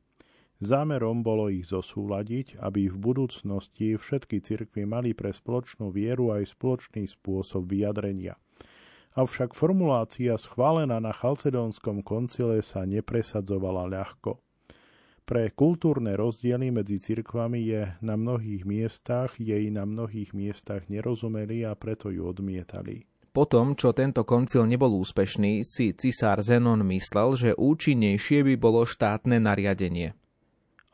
Zámerom 0.59 1.23
bolo 1.23 1.47
ich 1.47 1.71
zosúladiť, 1.71 2.59
aby 2.59 2.91
v 2.91 2.97
budúcnosti 2.99 3.95
všetky 3.95 4.43
cirkvy 4.43 4.83
mali 4.83 5.15
pre 5.15 5.31
spoločnú 5.31 5.87
vieru 5.95 6.35
aj 6.35 6.51
spoločný 6.51 7.07
spôsob 7.07 7.71
vyjadrenia– 7.71 8.35
avšak 9.17 9.57
formulácia 9.57 10.37
schválená 10.37 11.01
na 11.01 11.09
Chalcedónskom 11.09 12.05
koncile 12.05 12.61
sa 12.61 12.85
nepresadzovala 12.85 13.89
ľahko. 13.89 14.37
Pre 15.29 15.53
kultúrne 15.53 16.17
rozdiely 16.17 16.73
medzi 16.73 16.97
cirkvami 16.97 17.61
je 17.61 17.81
na 18.01 18.17
mnohých 18.17 18.65
miestach, 18.65 19.37
jej 19.37 19.69
na 19.69 19.85
mnohých 19.85 20.33
miestach 20.33 20.89
nerozumeli 20.89 21.69
a 21.69 21.77
preto 21.77 22.09
ju 22.09 22.25
odmietali. 22.25 23.05
Potom, 23.29 23.77
čo 23.77 23.93
tento 23.93 24.25
koncil 24.25 24.65
nebol 24.65 24.89
úspešný, 24.97 25.61
si 25.61 25.93
cisár 25.93 26.41
Zenon 26.41 26.81
myslel, 26.81 27.37
že 27.37 27.49
účinnejšie 27.53 28.41
by 28.41 28.55
bolo 28.57 28.81
štátne 28.89 29.37
nariadenie. 29.37 30.17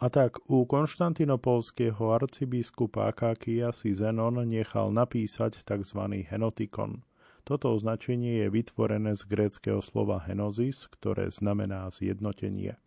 A 0.03 0.11
tak 0.11 0.43
u 0.51 0.67
konštantinopolského 0.67 2.11
arcibiskupa 2.11 3.07
Akákia 3.07 3.71
si 3.71 3.95
Zenon 3.95 4.43
nechal 4.43 4.91
napísať 4.91 5.63
tzv. 5.63 6.27
henotikon– 6.27 6.99
toto 7.45 7.77
označenie 7.77 8.41
je 8.41 8.47
vytvorené 8.49 9.13
z 9.13 9.23
gréckého 9.29 9.79
slova 9.85 10.25
henosis, 10.25 10.89
ktoré 10.89 11.29
znamená 11.29 11.93
zjednotenie. 11.93 12.81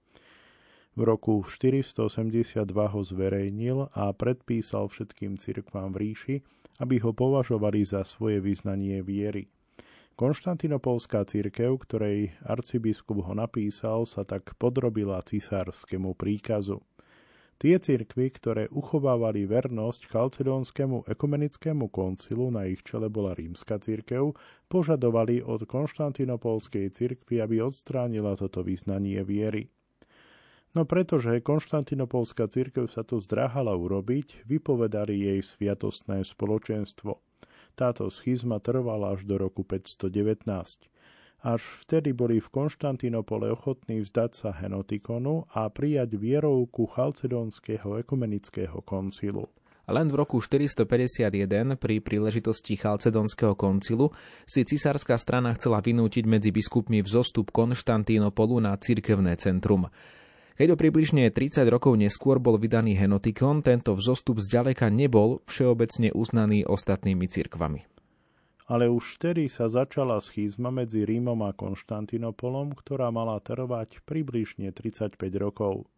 V 0.98 1.06
roku 1.06 1.46
482 1.46 2.66
ho 2.66 3.00
zverejnil 3.06 3.86
a 3.94 4.10
predpísal 4.10 4.90
všetkým 4.90 5.38
cirkvám 5.38 5.94
v 5.94 6.10
ríši, 6.10 6.36
aby 6.82 6.98
ho 6.98 7.14
považovali 7.14 7.86
za 7.86 8.02
svoje 8.02 8.42
vyznanie 8.42 8.98
viery. 9.06 9.46
Konštantinopolská 10.18 11.22
církev, 11.22 11.78
ktorej 11.78 12.34
arcibiskup 12.42 13.22
ho 13.22 13.38
napísal, 13.38 14.02
sa 14.02 14.26
tak 14.26 14.58
podrobila 14.58 15.22
cisárskému 15.22 16.18
príkazu. 16.18 16.82
Tie 17.58 17.74
cirkvy, 17.74 18.30
ktoré 18.30 18.70
uchovávali 18.70 19.42
vernosť 19.42 20.06
chalcedónskému 20.14 21.10
ekumenickému 21.10 21.90
koncilu, 21.90 22.54
na 22.54 22.70
ich 22.70 22.86
čele 22.86 23.10
bola 23.10 23.34
rímska 23.34 23.82
cirkev, 23.82 24.38
požadovali 24.70 25.42
od 25.42 25.66
konštantinopolskej 25.66 26.86
cirkvy, 26.94 27.42
aby 27.42 27.58
odstránila 27.58 28.38
toto 28.38 28.62
vyznanie 28.62 29.26
viery. 29.26 29.74
No 30.70 30.86
pretože 30.86 31.42
konštantinopolská 31.42 32.46
cirkev 32.46 32.94
sa 32.94 33.02
to 33.02 33.18
zdráhala 33.18 33.74
urobiť, 33.74 34.46
vypovedali 34.46 35.18
jej 35.18 35.40
sviatostné 35.42 36.22
spoločenstvo. 36.22 37.18
Táto 37.74 38.06
schizma 38.06 38.62
trvala 38.62 39.18
až 39.18 39.26
do 39.26 39.34
roku 39.34 39.66
519. 39.66 40.46
Až 41.38 41.62
vtedy 41.86 42.10
boli 42.10 42.42
v 42.42 42.50
Konštantinopole 42.50 43.54
ochotní 43.54 44.02
vzdať 44.02 44.30
sa 44.34 44.50
Henotikonu 44.50 45.46
a 45.54 45.70
prijať 45.70 46.18
vierovku 46.18 46.90
Chalcedónskeho 46.90 48.02
ekumenického 48.02 48.82
koncilu. 48.82 49.46
Len 49.88 50.10
v 50.12 50.20
roku 50.20 50.36
451 50.42 51.80
pri 51.80 52.04
príležitosti 52.04 52.76
Chalcedonského 52.76 53.56
koncilu 53.56 54.12
si 54.44 54.66
cisárska 54.66 55.16
strana 55.16 55.56
chcela 55.56 55.80
vynútiť 55.80 56.28
medzi 56.28 56.52
biskupmi 56.52 57.00
vzostup 57.00 57.54
Konštantínopolu 57.54 58.60
na 58.60 58.76
cirkevné 58.76 59.38
centrum. 59.40 59.88
Keď 60.58 60.74
o 60.74 60.76
približne 60.76 61.30
30 61.30 61.64
rokov 61.70 61.94
neskôr 61.94 62.42
bol 62.42 62.58
vydaný 62.58 62.98
Henotikon, 62.98 63.62
tento 63.62 63.94
vzostup 63.94 64.42
zďaleka 64.42 64.90
nebol 64.90 65.40
všeobecne 65.46 66.10
uznaný 66.12 66.66
ostatnými 66.66 67.30
cirkvami. 67.30 67.97
Ale 68.68 68.84
už 68.92 69.16
vtedy 69.16 69.48
sa 69.48 69.72
začala 69.72 70.20
schizma 70.20 70.68
medzi 70.68 71.08
Rímom 71.08 71.40
a 71.40 71.56
Konštantinopolom, 71.56 72.76
ktorá 72.76 73.08
mala 73.08 73.40
trvať 73.40 74.04
približne 74.04 74.68
35 74.76 75.16
rokov. 75.40 75.88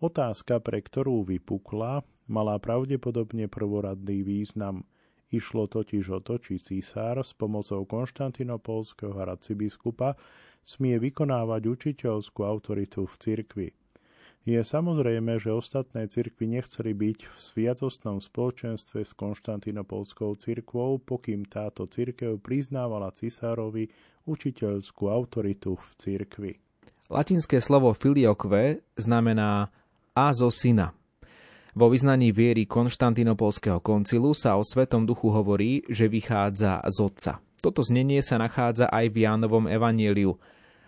Otázka, 0.00 0.64
pre 0.64 0.80
ktorú 0.80 1.28
vypukla, 1.28 2.00
mala 2.24 2.56
pravdepodobne 2.56 3.52
prvoradný 3.52 4.24
význam. 4.24 4.88
Išlo 5.28 5.68
totiž 5.68 6.04
o 6.16 6.20
to, 6.24 6.40
či 6.40 6.56
císár 6.56 7.20
s 7.20 7.36
pomocou 7.36 7.84
konštantinopolského 7.84 9.12
arcibiskupa 9.12 10.16
smie 10.64 10.96
vykonávať 10.96 11.62
učiteľskú 11.68 12.48
autoritu 12.48 13.04
v 13.04 13.14
cirkvi. 13.20 13.68
Je 14.46 14.62
samozrejme, 14.62 15.42
že 15.42 15.50
ostatné 15.50 16.06
cirkvy 16.06 16.46
nechceli 16.46 16.94
byť 16.94 17.18
v 17.26 17.34
sviatostnom 17.34 18.22
spoločenstve 18.22 19.02
s 19.02 19.10
konštantinopolskou 19.18 20.38
cirkvou, 20.38 21.02
pokým 21.02 21.42
táto 21.50 21.82
cirkev 21.90 22.38
priznávala 22.38 23.10
cisárovi 23.10 23.90
učiteľskú 24.22 25.10
autoritu 25.10 25.74
v 25.74 25.88
cirkvi. 25.98 26.52
Latinské 27.10 27.58
slovo 27.58 27.90
filioque 27.90 28.86
znamená 28.94 29.66
a 30.14 30.26
zo 30.30 30.54
syna. 30.54 30.94
Vo 31.74 31.90
vyznaní 31.90 32.30
viery 32.30 32.70
konštantinopolského 32.70 33.82
koncilu 33.82 34.30
sa 34.30 34.54
o 34.54 34.62
Svetom 34.62 35.10
duchu 35.10 35.26
hovorí, 35.26 35.82
že 35.90 36.06
vychádza 36.06 36.86
z 36.86 36.96
Otca. 37.02 37.32
Toto 37.58 37.82
znenie 37.82 38.22
sa 38.22 38.38
nachádza 38.38 38.86
aj 38.94 39.10
v 39.10 39.26
Jánovom 39.26 39.66
evanieliu– 39.66 40.38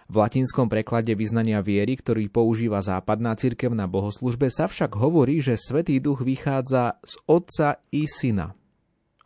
v 0.08 0.14
latinskom 0.16 0.72
preklade 0.72 1.12
vyznania 1.12 1.60
viery, 1.60 2.00
ktorý 2.00 2.32
používa 2.32 2.80
západná 2.80 3.36
cirkev 3.36 3.76
na 3.76 3.84
bohoslužbe, 3.84 4.48
sa 4.48 4.64
však 4.64 4.96
hovorí, 4.96 5.44
že 5.44 5.60
Svetý 5.60 6.00
duch 6.00 6.24
vychádza 6.24 6.96
z 7.04 7.14
Otca 7.28 7.84
i 7.92 8.08
Syna. 8.08 8.56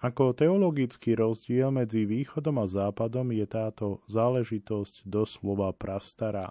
Ako 0.03 0.35
teologický 0.35 1.15
rozdiel 1.15 1.71
medzi 1.71 2.03
východom 2.03 2.59
a 2.59 2.67
západom 2.67 3.31
je 3.31 3.47
táto 3.47 4.03
záležitosť 4.11 5.07
doslova 5.07 5.71
prastará. 5.71 6.51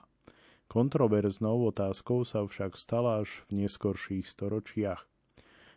Kontroverznou 0.72 1.68
otázkou 1.68 2.24
sa 2.24 2.48
však 2.48 2.80
stala 2.80 3.28
až 3.28 3.44
v 3.52 3.68
neskorších 3.68 4.24
storočiach. 4.24 5.04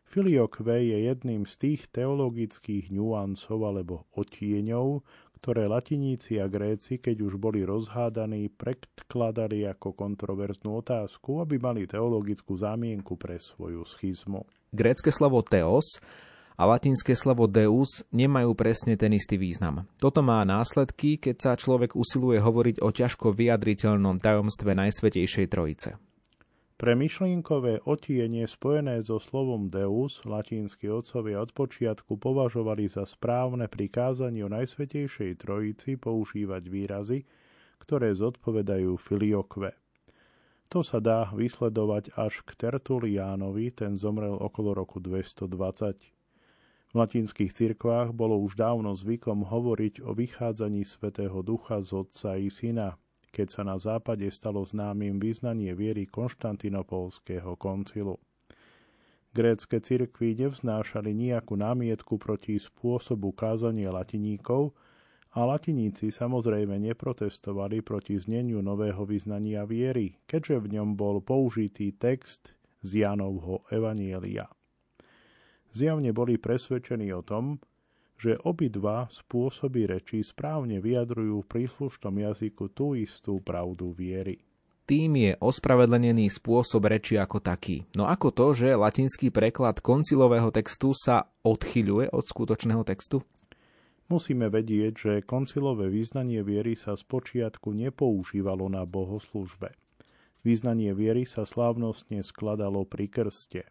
Filioque 0.06 0.62
je 0.62 1.10
jedným 1.10 1.42
z 1.42 1.54
tých 1.58 1.90
teologických 1.90 2.94
nuancov 2.94 3.58
alebo 3.66 4.06
otieňov, 4.14 5.02
ktoré 5.44 5.68
latiníci 5.68 6.40
a 6.40 6.48
Gréci, 6.48 6.96
keď 6.96 7.20
už 7.20 7.36
boli 7.36 7.68
rozhádaní, 7.68 8.48
predkladali 8.48 9.68
ako 9.68 9.92
kontroverznú 9.92 10.80
otázku, 10.80 11.44
aby 11.44 11.60
mali 11.60 11.84
teologickú 11.84 12.56
zámienku 12.56 13.20
pre 13.20 13.36
svoju 13.36 13.84
schizmu. 13.84 14.48
Grécke 14.72 15.12
slovo 15.12 15.44
teos 15.44 16.00
a 16.56 16.64
latinské 16.64 17.12
slovo 17.12 17.44
deus 17.44 18.08
nemajú 18.08 18.56
presne 18.56 18.96
ten 18.96 19.12
istý 19.12 19.36
význam. 19.36 19.84
Toto 20.00 20.24
má 20.24 20.40
následky, 20.48 21.20
keď 21.20 21.36
sa 21.36 21.52
človek 21.60 21.92
usiluje 21.92 22.40
hovoriť 22.40 22.80
o 22.80 22.88
ťažko 22.88 23.36
vyjadriteľnom 23.36 24.24
tajomstve 24.24 24.72
Najsvetejšej 24.72 25.46
Trojice. 25.52 26.00
Pre 26.84 26.92
myšlienkové 26.92 27.80
otienie 27.88 28.44
spojené 28.44 29.00
so 29.00 29.16
slovom 29.16 29.72
Deus 29.72 30.20
latinskí 30.28 30.84
otcovia 30.92 31.40
od 31.40 31.56
počiatku 31.56 32.20
považovali 32.20 32.92
za 32.92 33.08
správne 33.08 33.72
pri 33.72 33.88
kázaní 33.88 34.44
o 34.44 34.52
Najsvetejšej 34.52 35.40
Trojici 35.40 35.96
používať 35.96 36.68
výrazy, 36.68 37.24
ktoré 37.80 38.12
zodpovedajú 38.12 39.00
filiokve. 39.00 39.72
To 40.68 40.84
sa 40.84 41.00
dá 41.00 41.32
vysledovať 41.32 42.12
až 42.20 42.44
k 42.44 42.52
Tertuliánovi, 42.52 43.72
ten 43.72 43.96
zomrel 43.96 44.36
okolo 44.36 44.76
roku 44.76 45.00
220. 45.00 45.48
V 46.04 46.92
latinských 46.92 47.48
cirkvách 47.48 48.12
bolo 48.12 48.36
už 48.44 48.60
dávno 48.60 48.92
zvykom 48.92 49.48
hovoriť 49.48 50.04
o 50.04 50.12
vychádzaní 50.12 50.84
Svetého 50.84 51.40
Ducha 51.40 51.80
z 51.80 51.96
Otca 51.96 52.36
i 52.36 52.52
Syna, 52.52 53.00
keď 53.34 53.48
sa 53.50 53.62
na 53.66 53.74
západe 53.74 54.30
stalo 54.30 54.62
známym 54.62 55.18
vyznanie 55.18 55.74
viery 55.74 56.06
konštantinopolského 56.06 57.58
koncilu. 57.58 58.22
Grécké 59.34 59.82
cirkvy 59.82 60.38
nevznášali 60.38 61.10
nejakú 61.10 61.58
námietku 61.58 62.22
proti 62.22 62.54
spôsobu 62.54 63.34
kázania 63.34 63.90
latiníkov 63.90 64.70
a 65.34 65.42
latiníci 65.42 66.14
samozrejme 66.14 66.78
neprotestovali 66.78 67.82
proti 67.82 68.14
zneniu 68.22 68.62
nového 68.62 69.02
vyznania 69.02 69.66
viery, 69.66 70.22
keďže 70.30 70.62
v 70.62 70.66
ňom 70.78 70.88
bol 70.94 71.18
použitý 71.18 71.90
text 71.98 72.54
z 72.86 73.02
Janovho 73.02 73.66
Evanielia. 73.74 74.46
Zjavne 75.74 76.14
boli 76.14 76.38
presvedčení 76.38 77.10
o 77.10 77.26
tom, 77.26 77.58
že 78.14 78.38
obidva 78.42 79.10
spôsoby 79.10 79.90
reči 79.90 80.22
správne 80.22 80.78
vyjadrujú 80.78 81.42
v 81.42 81.50
príslušnom 81.50 82.14
jazyku 82.14 82.70
tú 82.70 82.94
istú 82.94 83.42
pravdu 83.42 83.90
viery. 83.90 84.40
Tým 84.84 85.16
je 85.16 85.32
ospravedlenený 85.40 86.28
spôsob 86.28 86.92
reči 86.92 87.16
ako 87.16 87.40
taký. 87.40 87.88
No 87.96 88.04
ako 88.04 88.28
to, 88.36 88.46
že 88.52 88.76
latinský 88.76 89.32
preklad 89.32 89.80
koncilového 89.80 90.52
textu 90.52 90.92
sa 90.92 91.32
odchyľuje 91.40 92.12
od 92.12 92.24
skutočného 92.28 92.84
textu? 92.84 93.24
Musíme 94.12 94.52
vedieť, 94.52 94.92
že 94.92 95.12
koncilové 95.24 95.88
význanie 95.88 96.44
viery 96.44 96.76
sa 96.76 96.92
spočiatku 96.92 97.72
nepoužívalo 97.72 98.68
na 98.68 98.84
bohoslužbe. 98.84 99.72
Význanie 100.44 100.92
viery 100.92 101.24
sa 101.24 101.48
slávnostne 101.48 102.20
skladalo 102.20 102.84
pri 102.84 103.08
krste. 103.08 103.64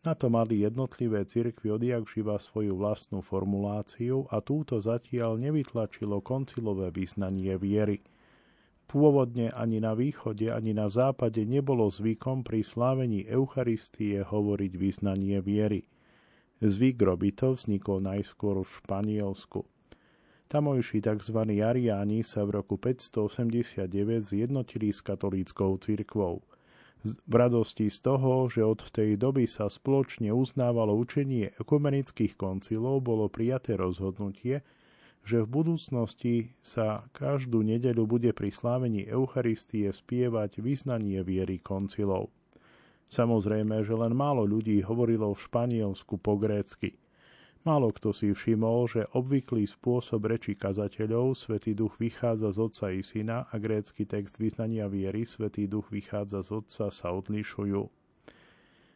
Na 0.00 0.16
to 0.16 0.32
mali 0.32 0.64
jednotlivé 0.64 1.28
cirkvy 1.28 1.76
odjak 1.76 2.08
živa 2.08 2.40
svoju 2.40 2.72
vlastnú 2.72 3.20
formuláciu 3.20 4.24
a 4.32 4.40
túto 4.40 4.80
zatiaľ 4.80 5.36
nevytlačilo 5.36 6.24
koncilové 6.24 6.88
vyznanie 6.88 7.52
viery. 7.60 8.00
Pôvodne 8.88 9.52
ani 9.52 9.76
na 9.76 9.92
východe, 9.92 10.48
ani 10.48 10.72
na 10.72 10.88
západe 10.88 11.44
nebolo 11.44 11.84
zvykom 11.92 12.40
pri 12.40 12.64
slávení 12.64 13.28
Eucharistie 13.28 14.24
hovoriť 14.24 14.72
vyznanie 14.72 15.36
viery. 15.44 15.84
Zvyk 16.64 16.96
robiť 16.96 17.34
to 17.36 17.48
vznikol 17.60 18.00
najskôr 18.00 18.64
v 18.64 18.72
Španielsku. 18.72 19.68
Tamojší 20.48 21.04
tzv. 21.04 21.38
Ariáni 21.60 22.24
sa 22.24 22.48
v 22.48 22.58
roku 22.58 22.80
589 22.80 23.84
zjednotili 24.24 24.96
s 24.96 25.04
katolíckou 25.04 25.76
cirkvou 25.76 26.40
v 27.04 27.34
radosti 27.34 27.88
z 27.88 27.98
toho, 28.04 28.48
že 28.48 28.60
od 28.60 28.84
tej 28.92 29.16
doby 29.16 29.48
sa 29.48 29.72
spoločne 29.72 30.32
uznávalo 30.32 30.92
učenie 30.96 31.56
ekumenických 31.56 32.36
koncilov, 32.36 33.00
bolo 33.00 33.32
prijaté 33.32 33.76
rozhodnutie, 33.76 34.60
že 35.20 35.44
v 35.44 35.48
budúcnosti 35.48 36.56
sa 36.64 37.04
každú 37.12 37.60
nedeľu 37.60 38.08
bude 38.08 38.30
pri 38.32 38.52
slávení 38.52 39.04
Eucharistie 39.04 39.92
spievať 39.92 40.64
vyznanie 40.64 41.20
viery 41.20 41.60
koncilov. 41.60 42.32
Samozrejme, 43.10 43.82
že 43.84 43.96
len 43.96 44.14
málo 44.14 44.46
ľudí 44.46 44.80
hovorilo 44.86 45.32
v 45.34 45.42
Španielsku 45.44 46.20
po 46.20 46.36
grécky– 46.40 46.96
Málo 47.60 47.92
kto 47.92 48.16
si 48.16 48.32
všimol, 48.32 48.88
že 48.88 49.04
obvyklý 49.12 49.68
spôsob 49.68 50.32
reči 50.32 50.56
kazateľov 50.56 51.36
Svetý 51.36 51.76
duch 51.76 52.00
vychádza 52.00 52.56
z 52.56 52.58
Otca 52.64 52.88
i 52.88 53.04
Syna 53.04 53.52
a 53.52 53.60
grécky 53.60 54.08
text 54.08 54.40
vyznania 54.40 54.88
viery 54.88 55.28
Svetý 55.28 55.68
duch 55.68 55.92
vychádza 55.92 56.40
z 56.40 56.64
Otca 56.64 56.88
sa 56.88 57.08
odlišujú. 57.12 57.84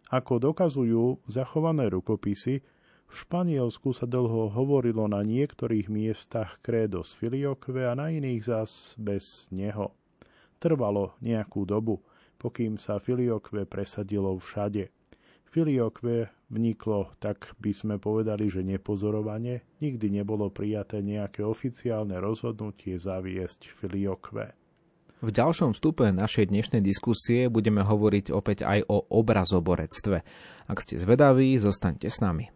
Ako 0.08 0.34
dokazujú 0.40 1.20
zachované 1.28 1.92
rukopisy, 1.92 2.64
v 3.04 3.12
Španielsku 3.12 3.92
sa 3.92 4.08
dlho 4.08 4.48
hovorilo 4.56 5.12
na 5.12 5.20
niektorých 5.20 5.92
miestach 5.92 6.56
krédo 6.64 7.04
z 7.04 7.20
filioque 7.20 7.68
a 7.84 7.92
na 7.92 8.08
iných 8.08 8.42
zas 8.48 8.96
bez 8.96 9.44
neho. 9.52 9.92
Trvalo 10.56 11.12
nejakú 11.20 11.68
dobu, 11.68 12.00
pokým 12.40 12.80
sa 12.80 12.96
filioque 12.96 13.68
presadilo 13.68 14.32
všade. 14.40 14.88
Filioque 15.54 16.34
vniklo, 16.50 17.14
tak 17.22 17.54
by 17.62 17.70
sme 17.70 17.94
povedali, 18.02 18.50
že 18.50 18.66
nepozorovane, 18.66 19.78
nikdy 19.78 20.10
nebolo 20.10 20.50
prijaté 20.50 20.98
nejaké 20.98 21.46
oficiálne 21.46 22.18
rozhodnutie 22.18 22.98
zaviesť 22.98 23.70
filioque. 23.70 24.50
V 25.22 25.30
ďalšom 25.30 25.70
vstupe 25.70 26.10
našej 26.10 26.50
dnešnej 26.50 26.82
diskusie 26.82 27.46
budeme 27.46 27.86
hovoriť 27.86 28.34
opäť 28.34 28.66
aj 28.66 28.82
o 28.90 29.06
obrazoborectve. 29.14 30.26
Ak 30.66 30.82
ste 30.82 30.98
zvedaví, 30.98 31.54
zostaňte 31.54 32.10
s 32.10 32.18
nami. 32.18 32.50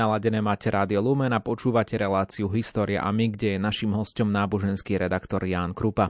Naladené 0.00 0.40
máte 0.40 0.72
Rádio 0.72 1.04
Lumen 1.04 1.28
a 1.28 1.44
počúvate 1.44 1.92
reláciu 2.00 2.48
História 2.48 3.04
a 3.04 3.12
my, 3.12 3.36
kde 3.36 3.52
je 3.52 3.58
našim 3.60 3.92
hostom 3.92 4.32
náboženský 4.32 4.96
redaktor 4.96 5.44
Ján 5.44 5.76
Krupa. 5.76 6.08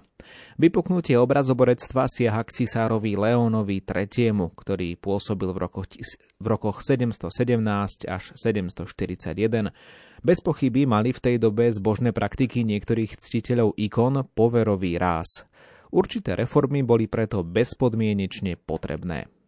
Vypuknutie 0.62 1.18
obrazoborectva 1.18 2.06
siaha 2.06 2.38
k 2.46 2.62
cisárovi 2.62 3.18
Leónovi 3.18 3.82
III., 3.82 4.46
ktorý 4.54 4.94
pôsobil 4.94 5.50
v 5.50 5.58
rokoch, 5.58 5.90
v 6.38 6.46
rokoch 6.46 6.86
717 6.86 8.06
až 8.06 8.30
741. 8.38 9.74
Bez 10.22 10.38
pochyby 10.38 10.86
mali 10.86 11.10
v 11.10 11.18
tej 11.26 11.36
dobe 11.42 11.66
zbožné 11.66 12.14
praktiky 12.14 12.62
niektorých 12.62 13.18
ctiteľov 13.18 13.74
ikon 13.74 14.22
poverový 14.38 15.02
ráz. 15.02 15.50
Určité 15.90 16.38
reformy 16.38 16.86
boli 16.86 17.10
preto 17.10 17.42
bezpodmienečne 17.42 18.54
potrebné. 18.54 19.39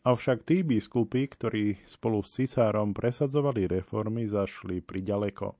Avšak 0.00 0.48
tí 0.48 0.64
biskupy, 0.64 1.28
ktorí 1.28 1.84
spolu 1.84 2.24
s 2.24 2.40
cisárom 2.40 2.96
presadzovali 2.96 3.68
reformy, 3.68 4.24
zašli 4.24 4.80
priďaleko. 4.80 5.52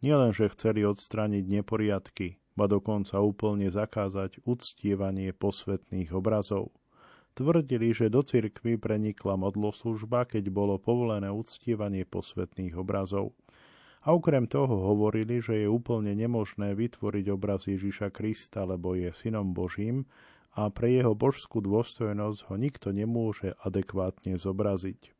Nielenže 0.00 0.48
chceli 0.56 0.80
odstrániť 0.88 1.44
neporiadky, 1.44 2.40
ba 2.56 2.64
dokonca 2.64 3.20
úplne 3.20 3.68
zakázať 3.68 4.40
uctievanie 4.48 5.36
posvetných 5.36 6.08
obrazov. 6.08 6.72
Tvrdili, 7.36 7.92
že 7.92 8.08
do 8.08 8.24
cirkvy 8.24 8.80
prenikla 8.80 9.36
modloslužba, 9.36 10.24
keď 10.24 10.48
bolo 10.48 10.80
povolené 10.80 11.28
uctievanie 11.28 12.08
posvetných 12.08 12.72
obrazov. 12.80 13.36
A 14.08 14.16
okrem 14.16 14.48
toho 14.48 14.72
hovorili, 14.72 15.44
že 15.44 15.60
je 15.60 15.68
úplne 15.68 16.16
nemožné 16.16 16.72
vytvoriť 16.72 17.28
obraz 17.28 17.68
Ježiša 17.68 18.08
Krista, 18.08 18.64
lebo 18.64 18.96
je 18.96 19.12
synom 19.12 19.52
Božím 19.52 20.08
a 20.56 20.70
pre 20.70 20.90
jeho 20.94 21.14
božskú 21.14 21.62
dôstojnosť 21.62 22.50
ho 22.50 22.54
nikto 22.58 22.90
nemôže 22.90 23.54
adekvátne 23.62 24.34
zobraziť. 24.38 25.14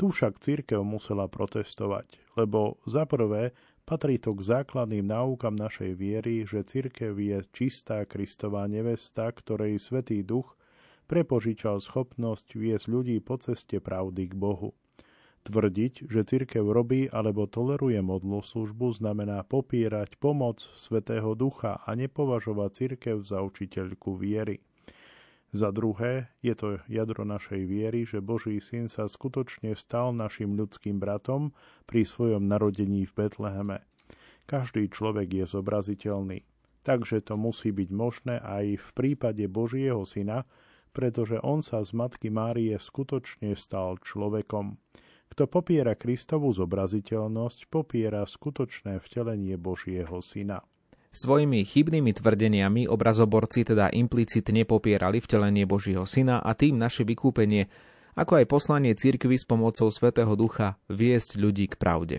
Tu 0.00 0.04
však 0.08 0.40
církev 0.40 0.80
musela 0.82 1.28
protestovať, 1.28 2.18
lebo 2.34 2.80
za 2.88 3.04
prvé 3.04 3.52
Patrí 3.82 4.14
to 4.14 4.30
k 4.38 4.46
základným 4.46 5.10
náukam 5.10 5.58
našej 5.58 5.98
viery, 5.98 6.46
že 6.46 6.62
cirkev 6.62 7.18
je 7.18 7.42
čistá 7.50 8.06
Kristová 8.06 8.70
nevesta, 8.70 9.26
ktorej 9.26 9.82
Svetý 9.82 10.22
Duch 10.22 10.54
prepožičal 11.10 11.82
schopnosť 11.82 12.54
viesť 12.54 12.86
ľudí 12.86 13.18
po 13.18 13.42
ceste 13.42 13.82
pravdy 13.82 14.30
k 14.30 14.34
Bohu. 14.38 14.70
Tvrdiť, 15.42 16.06
že 16.06 16.22
cirkev 16.22 16.70
robí 16.70 17.10
alebo 17.10 17.50
toleruje 17.50 17.98
modlú 17.98 18.46
službu, 18.46 18.94
znamená 18.94 19.42
popírať 19.42 20.14
pomoc 20.22 20.62
Svetého 20.78 21.34
Ducha 21.34 21.82
a 21.82 21.98
nepovažovať 21.98 22.70
cirkev 22.70 23.26
za 23.26 23.42
učiteľku 23.42 24.14
viery. 24.14 24.62
Za 25.52 25.68
druhé, 25.68 26.32
je 26.40 26.54
to 26.56 26.80
jadro 26.88 27.28
našej 27.28 27.68
viery, 27.68 28.08
že 28.08 28.24
Boží 28.24 28.56
syn 28.62 28.88
sa 28.88 29.04
skutočne 29.04 29.76
stal 29.76 30.16
našim 30.16 30.56
ľudským 30.56 30.96
bratom 30.96 31.52
pri 31.84 32.08
svojom 32.08 32.46
narodení 32.46 33.04
v 33.04 33.12
Betleheme. 33.12 33.84
Každý 34.46 34.88
človek 34.88 35.42
je 35.42 35.44
zobraziteľný, 35.44 36.46
takže 36.86 37.20
to 37.20 37.36
musí 37.36 37.68
byť 37.68 37.90
možné 37.90 38.38
aj 38.40 38.78
v 38.78 38.88
prípade 38.96 39.44
Božieho 39.50 40.06
syna, 40.08 40.48
pretože 40.96 41.36
on 41.42 41.60
sa 41.60 41.84
z 41.84 41.98
matky 41.98 42.30
Márie 42.32 42.78
skutočne 42.78 43.52
stal 43.52 44.00
človekom. 44.00 44.80
Kto 45.32 45.48
popiera 45.48 45.96
Kristovú 45.96 46.52
zobraziteľnosť, 46.52 47.72
popiera 47.72 48.20
skutočné 48.28 49.00
vtelenie 49.00 49.56
Božieho 49.56 50.20
Syna. 50.20 50.60
Svojimi 51.08 51.64
chybnými 51.64 52.12
tvrdeniami 52.12 52.84
obrazoborci 52.84 53.64
teda 53.64 53.88
implicitne 53.96 54.68
popierali 54.68 55.24
vtelenie 55.24 55.64
Božieho 55.64 56.04
Syna 56.04 56.44
a 56.44 56.52
tým 56.52 56.76
naše 56.76 57.08
vykúpenie, 57.08 57.72
ako 58.12 58.44
aj 58.44 58.46
poslanie 58.52 58.92
cirkvy 58.92 59.40
s 59.40 59.48
pomocou 59.48 59.88
Svetého 59.88 60.36
Ducha 60.36 60.76
viesť 60.92 61.40
ľudí 61.40 61.64
k 61.72 61.80
pravde. 61.80 62.18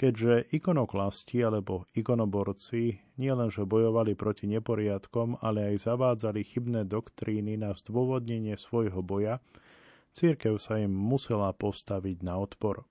Keďže 0.00 0.48
ikonoklasti 0.48 1.44
alebo 1.44 1.92
ikonoborci 1.92 3.04
nielenže 3.20 3.68
bojovali 3.68 4.16
proti 4.16 4.48
neporiadkom, 4.48 5.44
ale 5.44 5.76
aj 5.76 5.92
zavádzali 5.92 6.40
chybné 6.40 6.88
doktríny 6.88 7.60
na 7.60 7.76
zdôvodnenie 7.76 8.56
svojho 8.56 9.04
boja, 9.04 9.44
Církev 10.14 10.62
sa 10.62 10.78
im 10.78 10.94
musela 10.94 11.50
postaviť 11.50 12.22
na 12.22 12.38
odpor. 12.38 12.86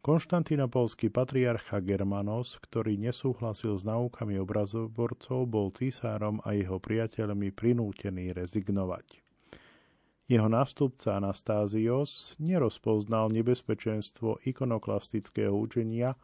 Konštantinopolský 0.00 1.12
patriarcha 1.12 1.84
Germanos, 1.84 2.56
ktorý 2.64 2.96
nesúhlasil 2.96 3.76
s 3.76 3.84
naukami 3.84 4.40
obrazoborcov, 4.40 5.44
bol 5.44 5.68
císárom 5.68 6.40
a 6.40 6.56
jeho 6.56 6.80
priateľmi 6.80 7.52
prinútený 7.52 8.32
rezignovať. 8.32 9.20
Jeho 10.24 10.48
nástupca 10.48 11.20
Anastázios 11.20 12.40
nerozpoznal 12.40 13.28
nebezpečenstvo 13.28 14.40
ikonoklastického 14.40 15.52
učenia 15.52 16.16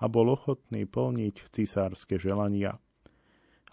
a 0.00 0.04
bol 0.08 0.32
ochotný 0.32 0.88
plniť 0.88 1.52
cisárske 1.52 2.16
želania. 2.16 2.80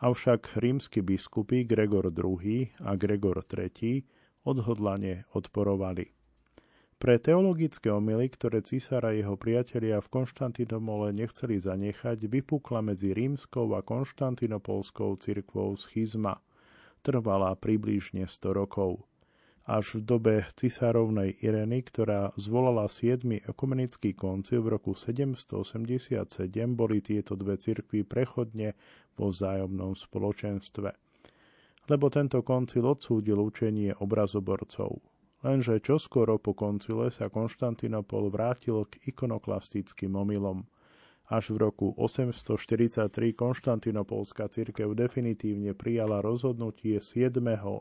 Avšak 0.04 0.60
rímsky 0.60 1.00
biskupy 1.00 1.64
Gregor 1.64 2.12
II 2.12 2.68
a 2.84 2.92
Gregor 3.00 3.40
III 3.40 4.25
odhodlane 4.46 5.26
odporovali. 5.34 6.16
Pre 6.96 7.20
teologické 7.20 7.92
omily, 7.92 8.32
ktoré 8.32 8.64
císara 8.64 9.12
jeho 9.12 9.36
priatelia 9.36 10.00
v 10.00 10.08
Konštantinomole 10.10 11.12
nechceli 11.12 11.60
zanechať, 11.60 12.24
vypukla 12.24 12.80
medzi 12.80 13.12
rímskou 13.12 13.76
a 13.76 13.84
konštantinopolskou 13.84 15.20
cirkvou 15.20 15.76
schizma. 15.76 16.40
Trvala 17.04 17.54
približne 17.60 18.26
100 18.26 18.56
rokov. 18.56 19.04
Až 19.68 20.00
v 20.00 20.02
dobe 20.02 20.36
cisárovnej 20.56 21.36
Ireny, 21.44 21.84
ktorá 21.84 22.32
zvolala 22.40 22.88
7. 22.88 23.44
ekumenický 23.44 24.16
koncil 24.16 24.64
v 24.64 24.80
roku 24.80 24.96
787, 24.96 26.48
boli 26.74 27.04
tieto 27.04 27.36
dve 27.36 27.60
cirkvy 27.60 28.08
prechodne 28.08 28.78
vo 29.20 29.36
vzájomnom 29.36 29.98
spoločenstve 30.00 31.05
lebo 31.90 32.10
tento 32.10 32.42
koncil 32.42 32.86
odsúdil 32.86 33.38
učenie 33.38 33.94
obrazoborcov. 34.02 35.02
Lenže 35.46 35.78
čoskoro 35.78 36.42
po 36.42 36.58
koncile 36.58 37.14
sa 37.14 37.30
Konštantinopol 37.30 38.34
vrátil 38.34 38.90
k 38.90 38.98
ikonoklastickým 39.14 40.18
omylom. 40.18 40.66
Až 41.30 41.54
v 41.54 41.70
roku 41.70 41.94
843 41.98 43.10
Konštantinopolská 43.34 44.50
cirkev 44.50 44.98
definitívne 44.98 45.78
prijala 45.78 46.22
rozhodnutie 46.22 46.98
7. 46.98 47.38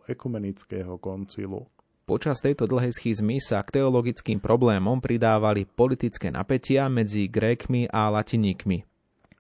ekumenického 0.09 0.97
koncilu. 1.01 1.69
Počas 2.05 2.45
tejto 2.45 2.69
dlhej 2.69 2.93
schizmy 2.93 3.41
sa 3.41 3.65
k 3.65 3.81
teologickým 3.81 4.37
problémom 4.37 5.01
pridávali 5.01 5.65
politické 5.65 6.29
napätia 6.29 6.93
medzi 6.93 7.33
Grékmi 7.33 7.89
a 7.89 8.13
Latiníkmi. 8.13 8.85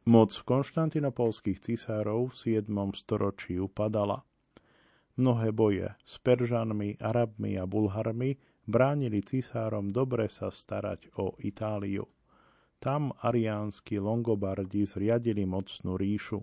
Moc 0.08 0.32
konštantinopolských 0.32 1.60
cisárov 1.60 2.32
v 2.32 2.60
7. 2.60 2.68
storočí 2.96 3.60
upadala. 3.60 4.24
Mnohé 5.14 5.54
boje 5.54 5.94
s 6.02 6.18
Peržanmi, 6.18 6.98
Arabmi 6.98 7.54
a 7.54 7.70
Bulharmi 7.70 8.34
bránili 8.66 9.22
cisárom 9.22 9.94
dobre 9.94 10.26
sa 10.26 10.50
starať 10.50 11.14
o 11.22 11.38
Itáliu. 11.38 12.10
Tam 12.82 13.14
ariánsky 13.22 14.02
Longobardi 14.02 14.82
zriadili 14.84 15.46
mocnú 15.46 15.94
ríšu. 15.94 16.42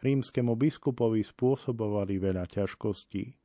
Rímskemu 0.00 0.56
biskupovi 0.56 1.20
spôsobovali 1.20 2.16
veľa 2.16 2.48
ťažkostí. 2.48 3.36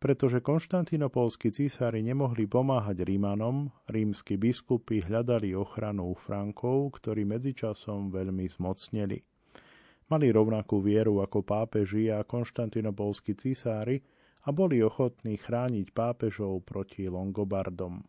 Pretože 0.00 0.40
konštantinopolskí 0.40 1.52
císári 1.52 2.00
nemohli 2.00 2.48
pomáhať 2.48 3.04
Rímanom, 3.04 3.68
rímsky 3.86 4.40
biskupy 4.40 5.04
hľadali 5.04 5.52
ochranu 5.52 6.10
u 6.10 6.16
Frankov, 6.16 6.96
ktorí 6.96 7.28
medzičasom 7.28 8.08
veľmi 8.08 8.48
zmocneli. 8.48 9.29
Mali 10.10 10.34
rovnakú 10.34 10.82
vieru 10.82 11.22
ako 11.22 11.46
pápeži 11.46 12.10
a 12.10 12.26
konštantinopolskí 12.26 13.38
cisári 13.38 14.02
a 14.42 14.50
boli 14.50 14.82
ochotní 14.82 15.38
chrániť 15.38 15.94
pápežov 15.94 16.66
proti 16.66 17.06
Longobardom. 17.06 18.02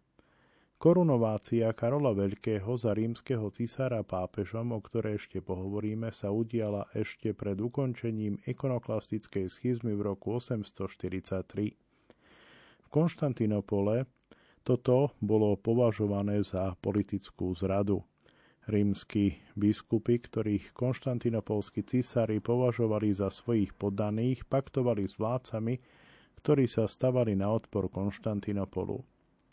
Korunovácia 0.82 1.70
Karola 1.78 2.18
Veľkého 2.18 2.74
za 2.74 2.98
rímskeho 2.98 3.54
cisára 3.54 4.02
pápežom, 4.02 4.74
o 4.74 4.82
ktorej 4.82 5.22
ešte 5.22 5.38
pohovoríme, 5.46 6.10
sa 6.10 6.34
udiala 6.34 6.90
ešte 6.98 7.38
pred 7.38 7.62
ukončením 7.62 8.42
ikonoklastickej 8.50 9.46
schizmy 9.46 9.94
v 9.94 10.02
roku 10.02 10.42
843. 10.42 11.78
V 12.82 12.88
Konštantinopole 12.90 14.10
toto 14.66 15.14
bolo 15.22 15.54
považované 15.54 16.42
za 16.42 16.74
politickú 16.82 17.54
zradu. 17.54 18.02
Rímsky 18.70 19.42
biskupy, 19.58 20.22
ktorých 20.22 20.78
konštantinopolskí 20.78 21.82
císari 21.82 22.38
považovali 22.38 23.10
za 23.10 23.34
svojich 23.34 23.74
poddaných, 23.74 24.46
paktovali 24.46 25.10
s 25.10 25.18
vládcami, 25.18 25.82
ktorí 26.38 26.70
sa 26.70 26.86
stavali 26.86 27.34
na 27.34 27.50
odpor 27.50 27.90
Konštantinopolu. 27.90 29.02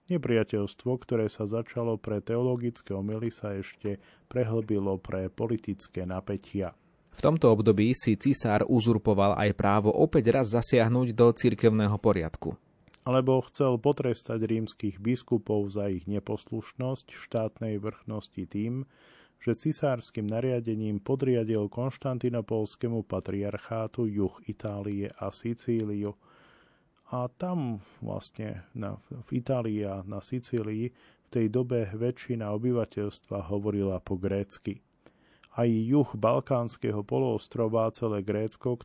Nepriateľstvo, 0.08 0.90
ktoré 1.04 1.28
sa 1.32 1.48
začalo 1.48 1.96
pre 1.96 2.20
teologické 2.20 2.96
omily, 2.96 3.32
sa 3.32 3.56
ešte 3.56 4.00
prehlbilo 4.28 4.96
pre 5.00 5.32
politické 5.32 6.04
napätia. 6.04 6.72
V 7.12 7.20
tomto 7.20 7.52
období 7.52 7.92
si 7.96 8.16
cisár 8.16 8.64
uzurpoval 8.68 9.36
aj 9.36 9.56
právo 9.56 9.92
opäť 9.92 10.32
raz 10.32 10.52
zasiahnuť 10.52 11.16
do 11.16 11.32
cirkevného 11.32 11.96
poriadku 11.96 12.56
alebo 13.08 13.40
chcel 13.48 13.80
potrestať 13.80 14.44
rímskych 14.44 15.00
biskupov 15.00 15.72
za 15.72 15.88
ich 15.88 16.04
neposlušnosť 16.04 17.16
štátnej 17.16 17.80
vrchnosti 17.80 18.44
tým, 18.44 18.84
že 19.40 19.56
cisárskym 19.56 20.28
nariadením 20.28 21.00
podriadil 21.00 21.72
konštantinopolskému 21.72 23.08
patriarchátu 23.08 24.04
juh 24.12 24.36
Itálie 24.44 25.08
a 25.08 25.32
Sicíliu. 25.32 26.20
A 27.08 27.32
tam 27.32 27.80
vlastne 28.04 28.68
na, 28.76 29.00
v 29.08 29.40
Itálii 29.40 29.88
a 29.88 30.04
na 30.04 30.20
Sicílii 30.20 30.92
v 30.92 31.28
tej 31.32 31.48
dobe 31.48 31.88
väčšina 31.96 32.52
obyvateľstva 32.52 33.48
hovorila 33.48 34.04
po 34.04 34.20
grécky. 34.20 34.84
Aj 35.56 35.64
juh 35.64 36.12
Balkánskeho 36.12 37.00
poloostrova, 37.08 37.88
celé 37.96 38.20
Grécko, 38.20 38.76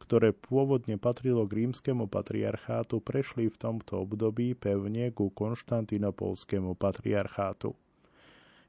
ktoré 0.00 0.32
pôvodne 0.32 0.96
patrilo 0.96 1.44
k 1.44 1.62
rímskemu 1.64 2.08
patriarchátu, 2.08 3.04
prešli 3.04 3.52
v 3.52 3.56
tomto 3.60 4.02
období 4.02 4.56
pevne 4.56 5.12
ku 5.12 5.28
konštantinopolskému 5.30 6.74
patriarchátu. 6.74 7.76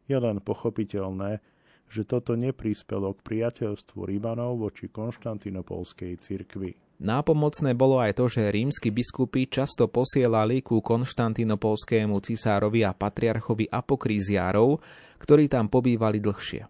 Je 0.05 0.17
len 0.19 0.43
pochopiteľné, 0.43 1.39
že 1.91 2.07
toto 2.07 2.35
neprispelo 2.35 3.15
k 3.15 3.23
priateľstvu 3.23 3.99
Rímanov 4.07 4.59
voči 4.59 4.87
konštantinopolskej 4.91 6.19
cirkvi. 6.19 6.71
Nápomocné 7.01 7.73
bolo 7.73 7.97
aj 7.97 8.21
to, 8.21 8.29
že 8.29 8.53
rímsky 8.53 8.93
biskupy 8.93 9.49
často 9.49 9.89
posielali 9.89 10.61
ku 10.61 10.85
konštantinopolskému 10.85 12.13
cisárovi 12.21 12.85
a 12.85 12.93
patriarchovi 12.93 13.65
apokríziárov, 13.73 14.77
ktorí 15.17 15.49
tam 15.49 15.65
pobývali 15.65 16.21
dlhšie. 16.21 16.61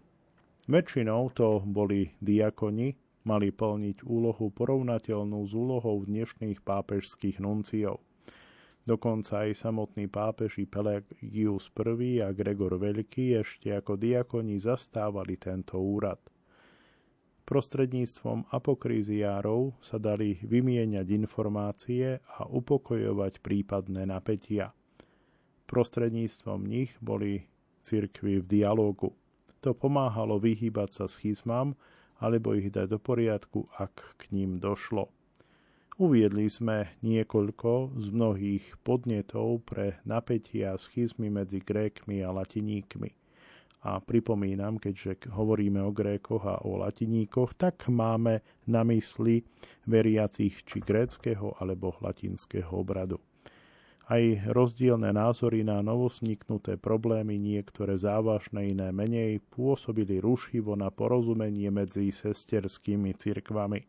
Väčšinou 0.72 1.28
to 1.36 1.60
boli 1.68 2.08
diakoni, 2.16 3.01
mali 3.22 3.54
plniť 3.54 4.02
úlohu 4.06 4.50
porovnateľnú 4.50 5.40
s 5.46 5.52
úlohou 5.54 6.02
dnešných 6.02 6.62
pápežských 6.62 7.38
nunciov. 7.38 8.02
Dokonca 8.82 9.46
aj 9.46 9.62
samotný 9.62 10.10
pápeži 10.10 10.66
Pelagius 10.66 11.70
I 11.70 12.18
a 12.18 12.34
Gregor 12.34 12.74
Veľký 12.82 13.38
ešte 13.38 13.70
ako 13.70 13.94
diakoni 13.94 14.58
zastávali 14.58 15.38
tento 15.38 15.78
úrad. 15.78 16.18
Prostredníctvom 17.46 18.50
apokríziárov 18.50 19.78
sa 19.78 20.02
dali 20.02 20.38
vymieňať 20.42 21.06
informácie 21.14 22.18
a 22.38 22.46
upokojovať 22.46 23.38
prípadné 23.38 24.02
napätia. 24.06 24.74
Prostredníctvom 25.70 26.66
nich 26.66 26.94
boli 26.98 27.46
cirkvy 27.86 28.42
v 28.42 28.46
dialogu. 28.46 29.14
To 29.62 29.78
pomáhalo 29.78 30.42
vyhýbať 30.42 30.90
sa 31.02 31.06
schizmám 31.06 31.78
alebo 32.22 32.54
ich 32.54 32.70
dať 32.70 32.86
do 32.86 32.98
poriadku, 33.02 33.66
ak 33.74 34.14
k 34.14 34.30
ním 34.30 34.62
došlo. 34.62 35.10
Uviedli 36.00 36.48
sme 36.48 36.96
niekoľko 37.04 37.98
z 38.00 38.06
mnohých 38.14 38.64
podnetov 38.80 39.66
pre 39.66 40.00
napätia 40.08 40.72
a 40.72 40.80
schizmy 40.80 41.28
medzi 41.28 41.60
Grékmi 41.60 42.24
a 42.24 42.32
Latiníkmi. 42.32 43.10
A 43.82 43.98
pripomínam, 43.98 44.78
keďže 44.78 45.34
hovoríme 45.34 45.82
o 45.82 45.90
Grékoch 45.90 46.46
a 46.46 46.62
o 46.62 46.78
Latiníkoch, 46.78 47.58
tak 47.58 47.90
máme 47.90 48.40
na 48.70 48.86
mysli 48.86 49.42
veriacich 49.90 50.62
či 50.62 50.78
gréckého 50.78 51.58
alebo 51.58 51.98
latinského 51.98 52.70
obradu. 52.70 53.18
Aj 54.12 54.20
rozdielne 54.52 55.08
názory 55.08 55.64
na 55.64 55.80
novosniknuté 55.80 56.76
problémy, 56.76 57.40
niektoré 57.40 57.96
závažné, 57.96 58.76
iné 58.76 58.92
menej, 58.92 59.40
pôsobili 59.48 60.20
rušivo 60.20 60.76
na 60.76 60.92
porozumenie 60.92 61.72
medzi 61.72 62.12
sesterskými 62.12 63.16
cirkvami. 63.16 63.88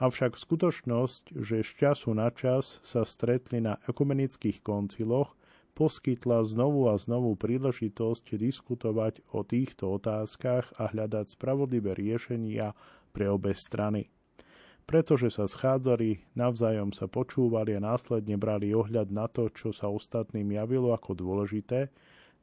Avšak 0.00 0.40
skutočnosť, 0.40 1.36
že 1.36 1.60
z 1.60 1.70
času 1.76 2.16
na 2.16 2.32
čas 2.32 2.80
sa 2.80 3.04
stretli 3.04 3.60
na 3.60 3.76
ekumenických 3.84 4.64
konciloch, 4.64 5.36
poskytla 5.76 6.40
znovu 6.48 6.88
a 6.88 6.96
znovu 6.96 7.36
príležitosť 7.36 8.40
diskutovať 8.40 9.20
o 9.36 9.44
týchto 9.44 10.00
otázkach 10.00 10.72
a 10.80 10.88
hľadať 10.88 11.36
spravodlivé 11.36 11.92
riešenia 11.92 12.72
pre 13.12 13.28
obe 13.28 13.52
strany. 13.52 14.08
Pretože 14.86 15.34
sa 15.34 15.50
schádzali, 15.50 16.30
navzájom 16.38 16.94
sa 16.94 17.10
počúvali 17.10 17.74
a 17.74 17.82
následne 17.82 18.38
brali 18.38 18.70
ohľad 18.70 19.10
na 19.10 19.26
to, 19.26 19.50
čo 19.50 19.74
sa 19.74 19.90
ostatným 19.90 20.46
javilo 20.54 20.94
ako 20.94 21.18
dôležité, 21.18 21.90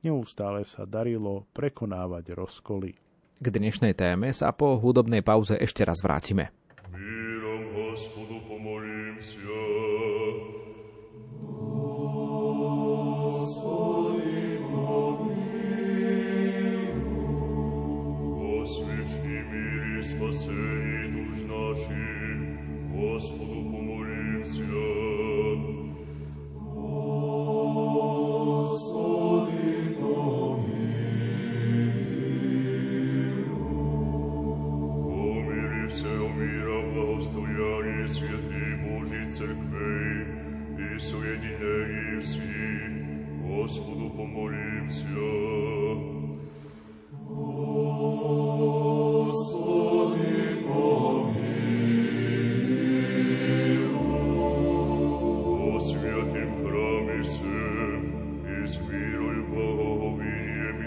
neustále 0.04 0.68
sa 0.68 0.84
darilo 0.84 1.48
prekonávať 1.56 2.36
rozkoly. 2.36 3.00
K 3.40 3.46
dnešnej 3.48 3.96
téme 3.96 4.28
sa 4.36 4.52
po 4.52 4.76
hudobnej 4.76 5.24
pauze 5.24 5.56
ešte 5.56 5.88
raz 5.88 6.04
vrátime. 6.04 6.52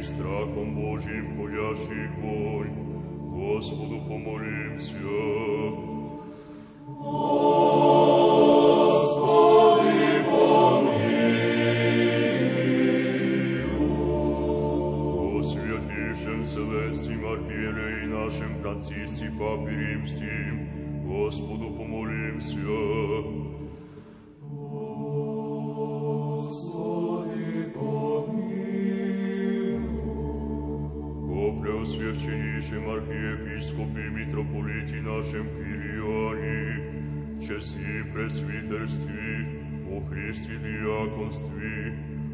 strachom 0.07 0.74
Božím 0.74 1.37
chodящий 1.37 2.09
вонь. 2.22 2.77
Господу 3.35 4.01
помолимся. 4.09 5.55
Держащий 16.55 17.18
властей 17.18 18.07
наших 18.07 18.64
и 18.64 18.88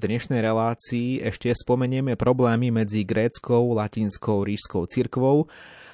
V 0.00 0.08
dnešnej 0.08 0.40
relácii 0.40 1.20
ešte 1.20 1.52
spomenieme 1.52 2.16
problémy 2.16 2.72
medzi 2.72 3.04
gréckou, 3.04 3.76
latinskou, 3.76 4.48
rížskou 4.48 4.88
cirkvou 4.88 5.44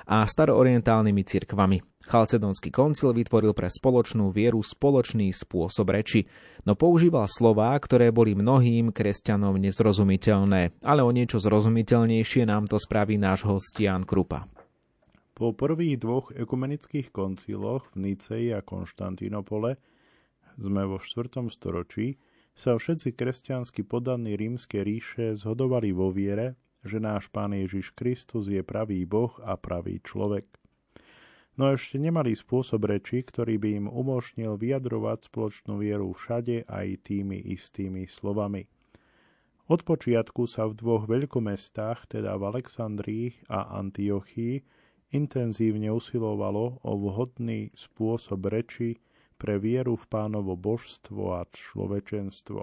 a 0.07 0.23
staroorientálnymi 0.23 1.27
cirkvami. 1.27 1.83
Chalcedonský 2.07 2.71
koncil 2.71 3.11
vytvoril 3.11 3.51
pre 3.51 3.67
spoločnú 3.67 4.31
vieru 4.31 4.63
spoločný 4.63 5.35
spôsob 5.35 5.91
reči, 5.91 6.23
no 6.63 6.79
používal 6.79 7.27
slová, 7.27 7.75
ktoré 7.83 8.15
boli 8.15 8.39
mnohým 8.39 8.95
kresťanom 8.95 9.59
nezrozumiteľné, 9.59 10.87
ale 10.87 11.03
o 11.03 11.11
niečo 11.11 11.43
zrozumiteľnejšie 11.43 12.47
nám 12.47 12.71
to 12.71 12.79
spraví 12.79 13.19
náš 13.19 13.43
host 13.43 13.75
Jan 13.75 14.07
Krupa. 14.07 14.47
Po 15.35 15.51
prvých 15.51 15.99
dvoch 15.99 16.31
ekumenických 16.31 17.11
konciloch 17.11 17.91
v 17.91 18.15
Niceji 18.15 18.55
a 18.55 18.63
Konštantínopole 18.63 19.75
sme 20.63 20.87
vo 20.87 21.03
4. 21.03 21.43
storočí 21.51 22.15
sa 22.57 22.81
všetci 22.81 23.13
kresťansky 23.13 23.85
podaní 23.85 24.33
rímske 24.33 24.81
ríše 24.81 25.37
zhodovali 25.37 25.93
vo 25.93 26.09
viere, 26.09 26.57
že 26.81 26.97
náš 26.97 27.29
Pán 27.29 27.53
Ježiš 27.53 27.93
Kristus 27.93 28.49
je 28.49 28.65
pravý 28.65 29.05
Boh 29.05 29.37
a 29.45 29.61
pravý 29.61 30.01
človek. 30.01 30.49
No 31.61 31.73
ešte 31.73 32.01
nemali 32.01 32.33
spôsob 32.37 32.89
reči, 32.89 33.25
ktorý 33.25 33.61
by 33.61 33.69
im 33.85 33.87
umožnil 33.89 34.57
vyjadrovať 34.61 35.29
spoločnú 35.29 35.81
vieru 35.81 36.13
všade 36.13 36.69
aj 36.69 36.87
tými 37.05 37.45
istými 37.45 38.09
slovami. 38.09 38.69
Od 39.67 39.81
počiatku 39.83 40.47
sa 40.49 40.69
v 40.69 40.79
dvoch 40.79 41.05
veľkomestách, 41.11 42.13
teda 42.13 42.39
v 42.41 42.43
Alexandrii 42.57 43.27
a 43.53 43.77
Antiochii, 43.83 44.63
intenzívne 45.17 45.91
usilovalo 45.91 46.79
o 46.85 46.93
vhodný 46.95 47.73
spôsob 47.73 48.47
reči 48.53 49.01
pre 49.37 49.61
vieru 49.61 49.97
v 49.97 50.05
pánovo 50.09 50.57
božstvo 50.57 51.39
a 51.39 51.49
človečenstvo. 51.49 52.61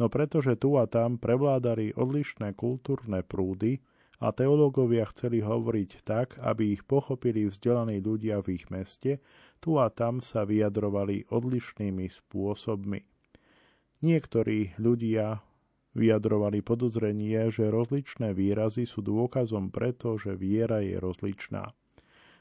No 0.00 0.06
pretože 0.08 0.56
tu 0.56 0.80
a 0.80 0.88
tam 0.88 1.20
prevládali 1.20 1.94
odlišné 1.94 2.56
kultúrne 2.56 3.20
prúdy, 3.22 3.84
a 4.22 4.30
teológovia 4.30 5.02
chceli 5.10 5.42
hovoriť 5.42 6.06
tak, 6.06 6.38
aby 6.38 6.78
ich 6.78 6.86
pochopili 6.86 7.50
vzdelaní 7.50 7.98
ľudia 7.98 8.38
v 8.38 8.54
ich 8.54 8.70
meste, 8.70 9.18
tu 9.58 9.82
a 9.82 9.90
tam 9.90 10.22
sa 10.22 10.46
vyjadrovali 10.46 11.26
odlišnými 11.26 12.06
spôsobmi. 12.06 13.02
Niektorí 14.06 14.78
ľudia 14.78 15.42
vyjadrovali 15.98 16.62
podozrenie, 16.62 17.50
že 17.50 17.66
rozličné 17.66 18.30
výrazy 18.30 18.86
sú 18.86 19.02
dôkazom 19.02 19.74
preto, 19.74 20.14
že 20.14 20.38
viera 20.38 20.78
je 20.78 21.02
rozličná. 21.02 21.74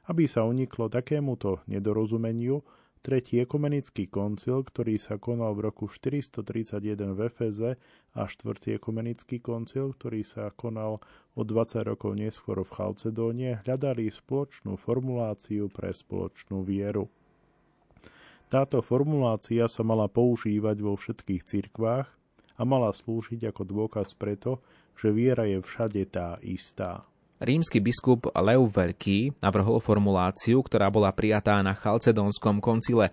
Aby 0.05 0.29
sa 0.29 0.45
uniklo 0.45 0.85
takémuto 0.85 1.65
nedorozumeniu, 1.65 2.61
Tretí 3.01 3.41
ekumenický 3.41 4.05
koncil, 4.13 4.61
ktorý 4.61 5.01
sa 5.01 5.17
konal 5.17 5.57
v 5.57 5.73
roku 5.73 5.89
431 5.89 7.17
v 7.17 7.19
Efeze 7.33 7.81
a 8.13 8.29
štvrtý 8.29 8.77
ekumenický 8.77 9.41
koncil, 9.41 9.97
ktorý 9.97 10.21
sa 10.21 10.53
konal 10.53 11.01
o 11.33 11.41
20 11.41 11.81
rokov 11.81 12.13
neskôr 12.13 12.61
v 12.61 12.69
Chalcedóne, 12.69 13.65
hľadali 13.65 14.05
spoločnú 14.05 14.77
formuláciu 14.77 15.73
pre 15.73 15.89
spoločnú 15.89 16.61
vieru. 16.61 17.09
Táto 18.53 18.85
formulácia 18.85 19.65
sa 19.65 19.81
mala 19.81 20.05
používať 20.05 20.77
vo 20.85 20.93
všetkých 20.93 21.41
cirkvách 21.41 22.05
a 22.53 22.61
mala 22.61 22.93
slúžiť 22.93 23.49
ako 23.49 23.65
dôkaz 23.65 24.13
preto, 24.13 24.61
že 24.93 25.09
viera 25.09 25.49
je 25.49 25.57
všade 25.57 26.05
tá 26.13 26.37
istá. 26.45 27.01
Rímsky 27.41 27.81
biskup 27.81 28.29
Leu 28.37 28.69
Veľký 28.69 29.41
navrhol 29.41 29.81
formuláciu, 29.81 30.61
ktorá 30.61 30.93
bola 30.93 31.09
prijatá 31.09 31.57
na 31.65 31.73
Chalcedónskom 31.73 32.61
koncile. 32.61 33.09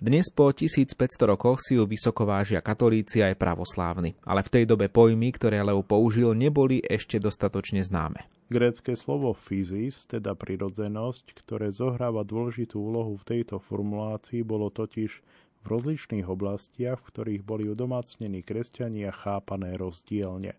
Dnes 0.00 0.32
po 0.32 0.48
1500 0.48 0.96
rokoch 1.28 1.60
si 1.60 1.76
ju 1.76 1.84
vysoko 1.84 2.24
vážia 2.24 2.64
katolíci 2.64 3.20
aj 3.20 3.36
pravoslávni, 3.36 4.16
ale 4.24 4.40
v 4.40 4.48
tej 4.48 4.64
dobe 4.64 4.88
pojmy, 4.88 5.28
ktoré 5.28 5.60
Leu 5.60 5.84
použil, 5.84 6.32
neboli 6.32 6.80
ešte 6.80 7.20
dostatočne 7.20 7.84
známe. 7.84 8.24
Grécké 8.48 8.96
slovo 8.96 9.36
fyzis, 9.36 10.08
teda 10.08 10.32
prirodzenosť, 10.32 11.36
ktoré 11.36 11.68
zohráva 11.68 12.24
dôležitú 12.24 12.80
úlohu 12.80 13.20
v 13.20 13.28
tejto 13.28 13.60
formulácii, 13.60 14.40
bolo 14.40 14.72
totiž 14.72 15.20
v 15.20 15.66
rozličných 15.68 16.24
oblastiach, 16.24 17.04
v 17.04 17.08
ktorých 17.12 17.42
boli 17.44 17.68
udomácnení 17.68 18.40
kresťania 18.40 19.12
chápané 19.12 19.76
rozdielne. 19.76 20.56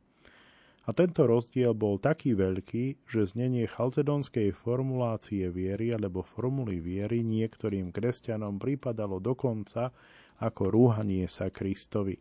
A 0.87 0.95
tento 0.95 1.27
rozdiel 1.27 1.75
bol 1.75 1.99
taký 1.99 2.31
veľký, 2.31 3.03
že 3.03 3.27
znenie 3.27 3.67
chalcedonskej 3.67 4.55
formulácie 4.55 5.51
viery 5.51 5.91
alebo 5.91 6.23
formuly 6.23 6.79
viery 6.79 7.27
niektorým 7.27 7.91
kresťanom 7.91 8.55
pripadalo 8.55 9.19
dokonca 9.19 9.91
ako 10.39 10.71
rúhanie 10.71 11.27
sa 11.27 11.51
Kristovi. 11.51 12.15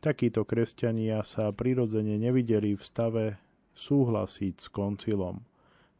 Takíto 0.00 0.44
kresťania 0.44 1.24
sa 1.24 1.48
prirodzene 1.56 2.20
nevideli 2.20 2.76
v 2.76 2.82
stave 2.84 3.24
súhlasiť 3.72 4.54
s 4.60 4.68
koncilom. 4.68 5.49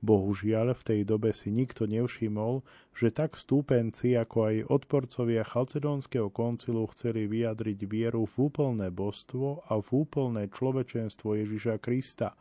Bohužiaľ, 0.00 0.72
v 0.80 0.82
tej 0.82 1.00
dobe 1.04 1.36
si 1.36 1.52
nikto 1.52 1.84
nevšimol, 1.84 2.64
že 2.96 3.12
tak 3.12 3.36
stúpenci, 3.36 4.16
ako 4.16 4.48
aj 4.48 4.56
odporcovia 4.72 5.44
Chalcedónskeho 5.44 6.32
koncilu 6.32 6.88
chceli 6.88 7.28
vyjadriť 7.28 7.84
vieru 7.84 8.24
v 8.24 8.48
úplné 8.48 8.88
božstvo 8.88 9.68
a 9.68 9.76
v 9.76 9.88
úplné 9.92 10.48
človečenstvo 10.48 11.36
Ježiša 11.36 11.84
Krista, 11.84 12.32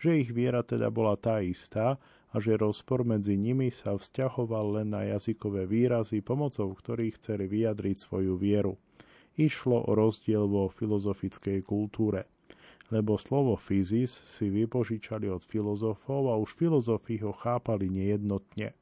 že 0.00 0.24
ich 0.24 0.32
viera 0.32 0.64
teda 0.64 0.88
bola 0.88 1.20
tá 1.20 1.44
istá 1.44 2.00
a 2.32 2.36
že 2.40 2.56
rozpor 2.56 3.04
medzi 3.04 3.36
nimi 3.36 3.68
sa 3.68 3.92
vzťahoval 3.92 4.80
len 4.80 4.96
na 4.96 5.04
jazykové 5.04 5.68
výrazy, 5.68 6.24
pomocou 6.24 6.72
ktorých 6.72 7.20
chceli 7.20 7.44
vyjadriť 7.44 7.96
svoju 7.96 8.40
vieru. 8.40 8.80
Išlo 9.36 9.84
o 9.84 9.92
rozdiel 9.92 10.48
vo 10.48 10.72
filozofickej 10.72 11.60
kultúre 11.60 12.24
lebo 12.94 13.18
slovo 13.18 13.58
fyzis 13.58 14.12
si 14.24 14.46
vypožičali 14.50 15.26
od 15.26 15.42
filozofov 15.42 16.30
a 16.30 16.34
už 16.38 16.54
filozofi 16.54 17.18
ho 17.22 17.34
chápali 17.34 17.90
nejednotne. 17.90 18.74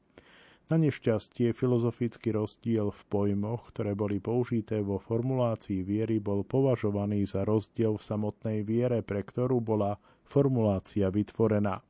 Na 0.65 0.81
nešťastie 0.81 1.53
filozofický 1.53 2.33
rozdiel 2.33 2.89
v 2.89 3.01
pojmoch, 3.05 3.69
ktoré 3.69 3.93
boli 3.93 4.17
použité 4.17 4.81
vo 4.81 4.97
formulácii 4.97 5.85
viery, 5.85 6.17
bol 6.17 6.41
považovaný 6.41 7.29
za 7.29 7.45
rozdiel 7.45 8.01
v 8.01 8.07
samotnej 8.09 8.65
viere, 8.65 9.05
pre 9.05 9.21
ktorú 9.21 9.61
bola 9.61 10.01
formulácia 10.25 11.13
vytvorená. 11.13 11.85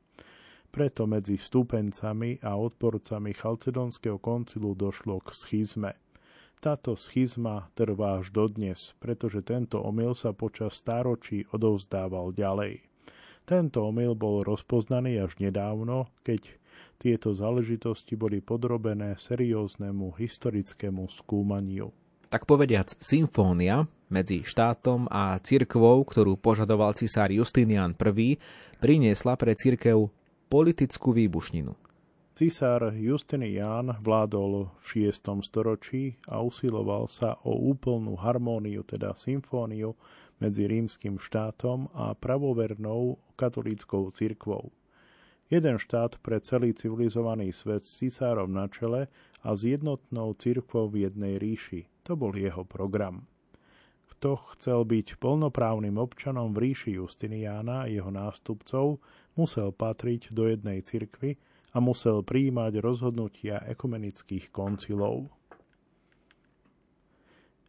Preto 0.76 1.07
medzi 1.07 1.39
vstúpencami 1.39 2.43
a 2.43 2.59
odporcami 2.59 3.32
Chalcedonského 3.32 4.20
koncilu 4.20 4.76
došlo 4.76 5.24
k 5.24 5.32
schizme. 5.32 5.95
Táto 6.63 6.97
schizma 6.97 7.69
trvá 7.77 8.19
až 8.19 8.33
dodnes, 8.33 8.97
pretože 8.97 9.45
tento 9.45 9.79
omyl 9.79 10.17
sa 10.17 10.33
počas 10.33 10.79
stáročí 10.81 11.45
odovzdával 11.53 12.33
ďalej. 12.33 12.81
Tento 13.45 13.85
omyl 13.85 14.17
bol 14.17 14.41
rozpoznaný 14.41 15.21
až 15.21 15.37
nedávno, 15.37 16.09
keď 16.25 16.57
tieto 16.97 17.37
záležitosti 17.37 18.17
boli 18.17 18.41
podrobené 18.41 19.13
serióznemu 19.19 20.17
historickému 20.17 21.05
skúmaniu. 21.11 21.93
Tak 22.33 22.49
povediac, 22.49 22.97
symfónia 22.97 23.85
medzi 24.09 24.41
štátom 24.41 25.05
a 25.13 25.37
cirkvou, 25.39 26.01
ktorú 26.01 26.41
požadoval 26.41 26.97
cisár 26.97 27.29
Justinian 27.29 27.93
I, 27.93 28.41
priniesla 28.81 29.37
pre 29.37 29.53
cirkev 29.53 30.09
politickú 30.49 31.13
výbušninu. 31.13 31.84
Cisár 32.36 32.91
Justinian 32.91 33.95
vládol 34.03 34.67
v 34.83 35.07
6. 35.07 35.39
storočí 35.39 36.19
a 36.27 36.43
usiloval 36.43 37.07
sa 37.07 37.39
o 37.47 37.55
úplnú 37.71 38.19
harmóniu, 38.19 38.83
teda 38.83 39.15
symfóniu 39.15 39.95
medzi 40.43 40.67
rímským 40.67 41.15
štátom 41.15 41.88
a 41.95 42.11
pravovernou 42.11 43.15
katolíckou 43.39 44.11
cirkvou. 44.11 44.67
Jeden 45.47 45.79
štát 45.79 46.19
pre 46.19 46.43
celý 46.43 46.75
civilizovaný 46.75 47.55
svet 47.55 47.88
s 47.88 48.03
cisárom 48.03 48.51
na 48.51 48.67
čele 48.67 49.07
a 49.39 49.55
s 49.55 49.63
jednotnou 49.63 50.36
cirkvou 50.36 50.91
v 50.91 51.07
jednej 51.07 51.39
ríši. 51.39 51.88
To 52.03 52.19
bol 52.19 52.36
jeho 52.36 52.67
program. 52.67 53.31
Kto 54.11 54.43
chcel 54.59 54.83
byť 54.83 55.23
plnoprávnym 55.23 55.95
občanom 55.95 56.51
v 56.51 56.67
ríši 56.67 56.99
Justiniana 56.99 57.88
a 57.88 57.89
jeho 57.89 58.11
nástupcov, 58.11 58.99
musel 59.39 59.71
patriť 59.71 60.36
do 60.36 60.51
jednej 60.51 60.83
cirkvy, 60.83 61.39
a 61.76 61.78
musel 61.84 62.23
príjmať 62.23 62.80
rozhodnutia 62.80 63.59
ekumenických 63.67 64.47
koncilov. 64.55 65.28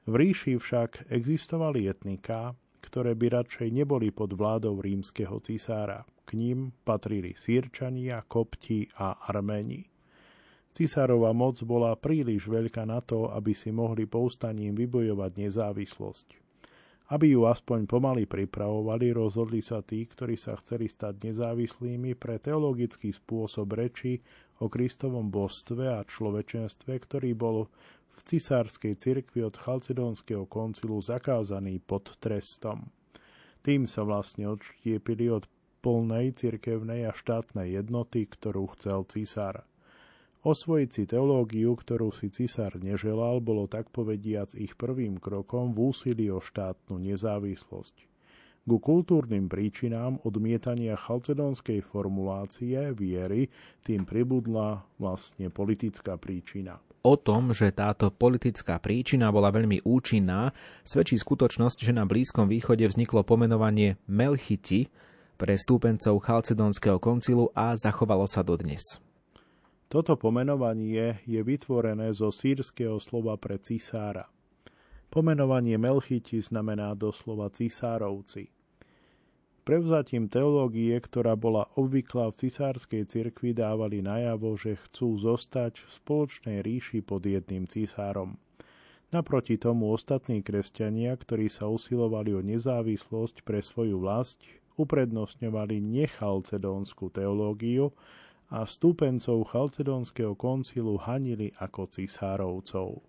V 0.06 0.14
ríši 0.14 0.54
však 0.54 1.10
existovali 1.10 1.90
etniká, 1.90 2.54
ktoré 2.86 3.18
by 3.18 3.42
radšej 3.42 3.68
neboli 3.74 4.14
pod 4.14 4.38
vládou 4.38 4.78
rímskeho 4.78 5.42
cisára. 5.42 6.06
K 6.22 6.38
ním 6.38 6.70
patrili 6.86 7.34
Sýrčania, 7.34 8.22
Kopti 8.22 8.86
a 8.94 9.18
Arméni. 9.26 9.90
Cisárova 10.70 11.34
moc 11.34 11.58
bola 11.66 11.98
príliš 11.98 12.46
veľká 12.46 12.86
na 12.86 13.02
to, 13.02 13.26
aby 13.34 13.50
si 13.50 13.74
mohli 13.74 14.06
povstaním 14.06 14.78
vybojovať 14.78 15.32
nezávislosť. 15.34 16.45
Aby 17.06 17.38
ju 17.38 17.46
aspoň 17.46 17.86
pomaly 17.86 18.26
pripravovali, 18.26 19.14
rozhodli 19.14 19.62
sa 19.62 19.78
tí, 19.78 20.10
ktorí 20.10 20.34
sa 20.34 20.58
chceli 20.58 20.90
stať 20.90 21.22
nezávislými 21.22 22.18
pre 22.18 22.42
teologický 22.42 23.14
spôsob 23.14 23.78
reči 23.78 24.18
o 24.58 24.66
Kristovom 24.66 25.30
božstve 25.30 25.86
a 25.86 26.02
človečenstve, 26.02 26.92
ktorý 26.98 27.30
bol 27.38 27.70
v 28.10 28.18
cisárskej 28.26 28.98
cirkvi 28.98 29.46
od 29.46 29.54
Chalcedónskeho 29.54 30.50
koncilu 30.50 30.98
zakázaný 30.98 31.78
pod 31.78 32.10
trestom. 32.18 32.90
Tým 33.62 33.86
sa 33.86 34.02
vlastne 34.02 34.50
odštiepili 34.50 35.30
od 35.30 35.46
plnej 35.86 36.34
cirkevnej 36.34 37.06
a 37.06 37.14
štátnej 37.14 37.78
jednoty, 37.78 38.26
ktorú 38.26 38.74
chcel 38.74 39.06
cisár. 39.06 39.62
Osvojiť 40.44 40.90
si 40.92 41.02
teológiu, 41.08 41.72
ktorú 41.72 42.12
si 42.12 42.28
cisár 42.28 42.76
neželal, 42.76 43.40
bolo 43.40 43.70
tak 43.70 43.88
povediac 43.94 44.52
ich 44.58 44.76
prvým 44.76 45.16
krokom 45.22 45.72
v 45.72 45.90
úsilí 45.94 46.26
o 46.28 46.42
štátnu 46.42 47.00
nezávislosť. 47.00 48.16
Ku 48.66 48.82
kultúrnym 48.82 49.46
príčinám 49.46 50.18
odmietania 50.26 50.98
chalcedónskej 50.98 51.86
formulácie 51.86 52.90
viery 52.98 53.46
tým 53.86 54.02
pribudla 54.02 54.82
vlastne 54.98 55.54
politická 55.54 56.18
príčina. 56.18 56.82
O 57.06 57.14
tom, 57.14 57.54
že 57.54 57.70
táto 57.70 58.10
politická 58.10 58.82
príčina 58.82 59.30
bola 59.30 59.54
veľmi 59.54 59.86
účinná, 59.86 60.50
svedčí 60.82 61.14
skutočnosť, 61.14 61.78
že 61.78 61.94
na 61.94 62.02
Blízkom 62.10 62.50
východe 62.50 62.82
vzniklo 62.90 63.22
pomenovanie 63.22 64.02
Melchiti 64.10 64.90
pre 65.38 65.54
stúpencov 65.54 66.18
Chalcedónskeho 66.18 66.98
koncilu 66.98 67.54
a 67.54 67.78
zachovalo 67.78 68.26
sa 68.26 68.42
dodnes. 68.42 69.05
Toto 69.86 70.18
pomenovanie 70.18 71.22
je 71.30 71.40
vytvorené 71.46 72.10
zo 72.10 72.34
sírskeho 72.34 72.98
slova 72.98 73.38
pre 73.38 73.54
cisára. 73.62 74.26
Pomenovanie 75.06 75.78
Melchiti 75.78 76.42
znamená 76.42 76.98
doslova 76.98 77.46
cisárovci. 77.54 78.50
Prevzatím 79.62 80.26
teológie, 80.30 80.94
ktorá 80.98 81.34
bola 81.38 81.70
obvyklá 81.78 82.30
v 82.30 82.38
cisárskej 82.46 83.06
cirkvi, 83.06 83.50
dávali 83.54 84.02
najavo, 84.02 84.54
že 84.58 84.78
chcú 84.78 85.18
zostať 85.18 85.82
v 85.82 85.88
spoločnej 85.90 86.58
ríši 86.62 87.02
pod 87.02 87.22
jedným 87.26 87.66
cisárom. 87.66 88.38
Naproti 89.14 89.54
tomu 89.54 89.94
ostatní 89.94 90.42
kresťania, 90.42 91.14
ktorí 91.14 91.46
sa 91.46 91.70
usilovali 91.70 92.34
o 92.34 92.42
nezávislosť 92.42 93.46
pre 93.46 93.62
svoju 93.62 94.02
vlast, 94.02 94.42
uprednostňovali 94.78 95.78
nechalcedónsku 95.78 97.10
teológiu 97.14 97.94
a 98.50 98.62
stúpencov 98.62 99.50
chalcedónskeho 99.50 100.38
koncilu 100.38 100.98
hanili 101.02 101.50
ako 101.58 101.90
cisárovcov. 101.90 103.02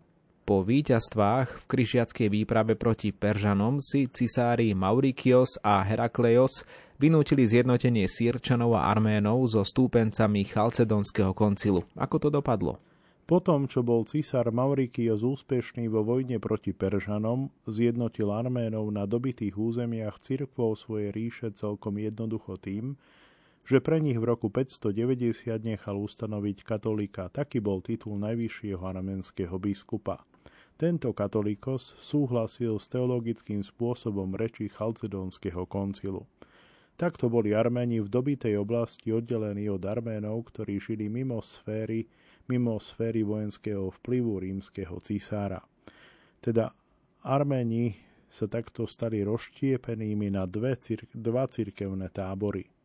Po 0.48 0.64
víťazstvách 0.64 1.60
v 1.60 1.66
križiackej 1.68 2.28
výprave 2.32 2.80
proti 2.80 3.12
Peržanom 3.12 3.84
si 3.84 4.08
cisári 4.08 4.72
Maurikios 4.72 5.60
a 5.60 5.84
Herakleios 5.84 6.64
vynútili 6.96 7.44
zjednotenie 7.44 8.08
Sýrčanov 8.08 8.80
a 8.80 8.88
Arménov 8.88 9.44
so 9.52 9.68
stúpencami 9.68 10.48
Chalcedonského 10.48 11.36
koncilu. 11.36 11.84
Ako 12.00 12.16
to 12.24 12.32
dopadlo? 12.32 12.80
Po 13.28 13.44
tom, 13.44 13.68
čo 13.68 13.84
bol 13.84 14.08
cisár 14.08 14.48
Maurikios 14.56 15.20
úspešný 15.20 15.92
vo 15.92 16.00
vojne 16.08 16.40
proti 16.40 16.72
Peržanom, 16.72 17.52
zjednotil 17.68 18.32
Arménov 18.32 18.88
na 18.88 19.04
dobitých 19.04 19.52
územiach 19.52 20.16
cirkvou 20.24 20.80
svojej 20.80 21.12
ríše 21.12 21.52
celkom 21.52 22.00
jednoducho 22.00 22.56
tým, 22.56 22.96
že 23.68 23.84
pre 23.84 23.99
nich 23.99 24.15
v 24.15 24.24
roku 24.24 24.47
590 24.47 25.43
nechal 25.59 25.99
ustanoviť 25.99 26.63
katolíka. 26.63 27.28
Taký 27.28 27.59
bol 27.59 27.84
titul 27.84 28.15
najvyššieho 28.15 28.80
arménskeho 28.80 29.59
biskupa. 29.59 30.24
Tento 30.80 31.11
katolíkos 31.11 31.99
súhlasil 31.99 32.80
s 32.80 32.88
teologickým 32.88 33.59
spôsobom 33.59 34.39
reči 34.39 34.72
Chalcedónskeho 34.72 35.68
koncilu. 35.68 36.24
Takto 36.95 37.28
boli 37.28 37.51
Arméni 37.51 37.99
v 37.99 38.07
dobitej 38.07 38.55
oblasti 38.55 39.11
oddelení 39.11 39.68
od 39.68 39.84
Arménov, 39.84 40.47
ktorí 40.47 40.80
žili 40.80 41.11
mimo 41.11 41.43
sféry, 41.43 42.07
mimo 42.47 42.80
sféry 42.80 43.22
vojenského 43.28 43.91
vplyvu 43.99 44.47
rímskeho 44.47 44.95
cisára. 45.03 45.59
Teda 46.39 46.72
Arméni 47.20 47.99
sa 48.32 48.47
takto 48.47 48.88
stali 48.88 49.28
rozštiepenými 49.28 50.32
na 50.32 50.47
dve 50.47 50.80
cir- 50.80 51.11
dva 51.11 51.51
cirkevné 51.51 52.07
tábory– 52.15 52.63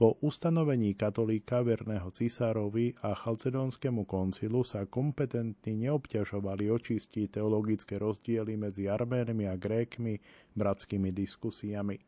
po 0.00 0.16
ustanovení 0.24 0.96
katolíka 0.96 1.60
verného 1.60 2.08
cisárovi 2.08 2.96
a 3.04 3.12
chalcedónskému 3.12 4.08
koncilu 4.08 4.64
sa 4.64 4.88
kompetentní 4.88 5.76
neobťažovali 5.76 6.72
očistiť 6.72 7.36
teologické 7.36 8.00
rozdiely 8.00 8.56
medzi 8.56 8.88
Arménmi 8.88 9.44
a 9.44 9.60
Grékmi 9.60 10.16
bratskými 10.56 11.12
diskusiami. 11.12 12.00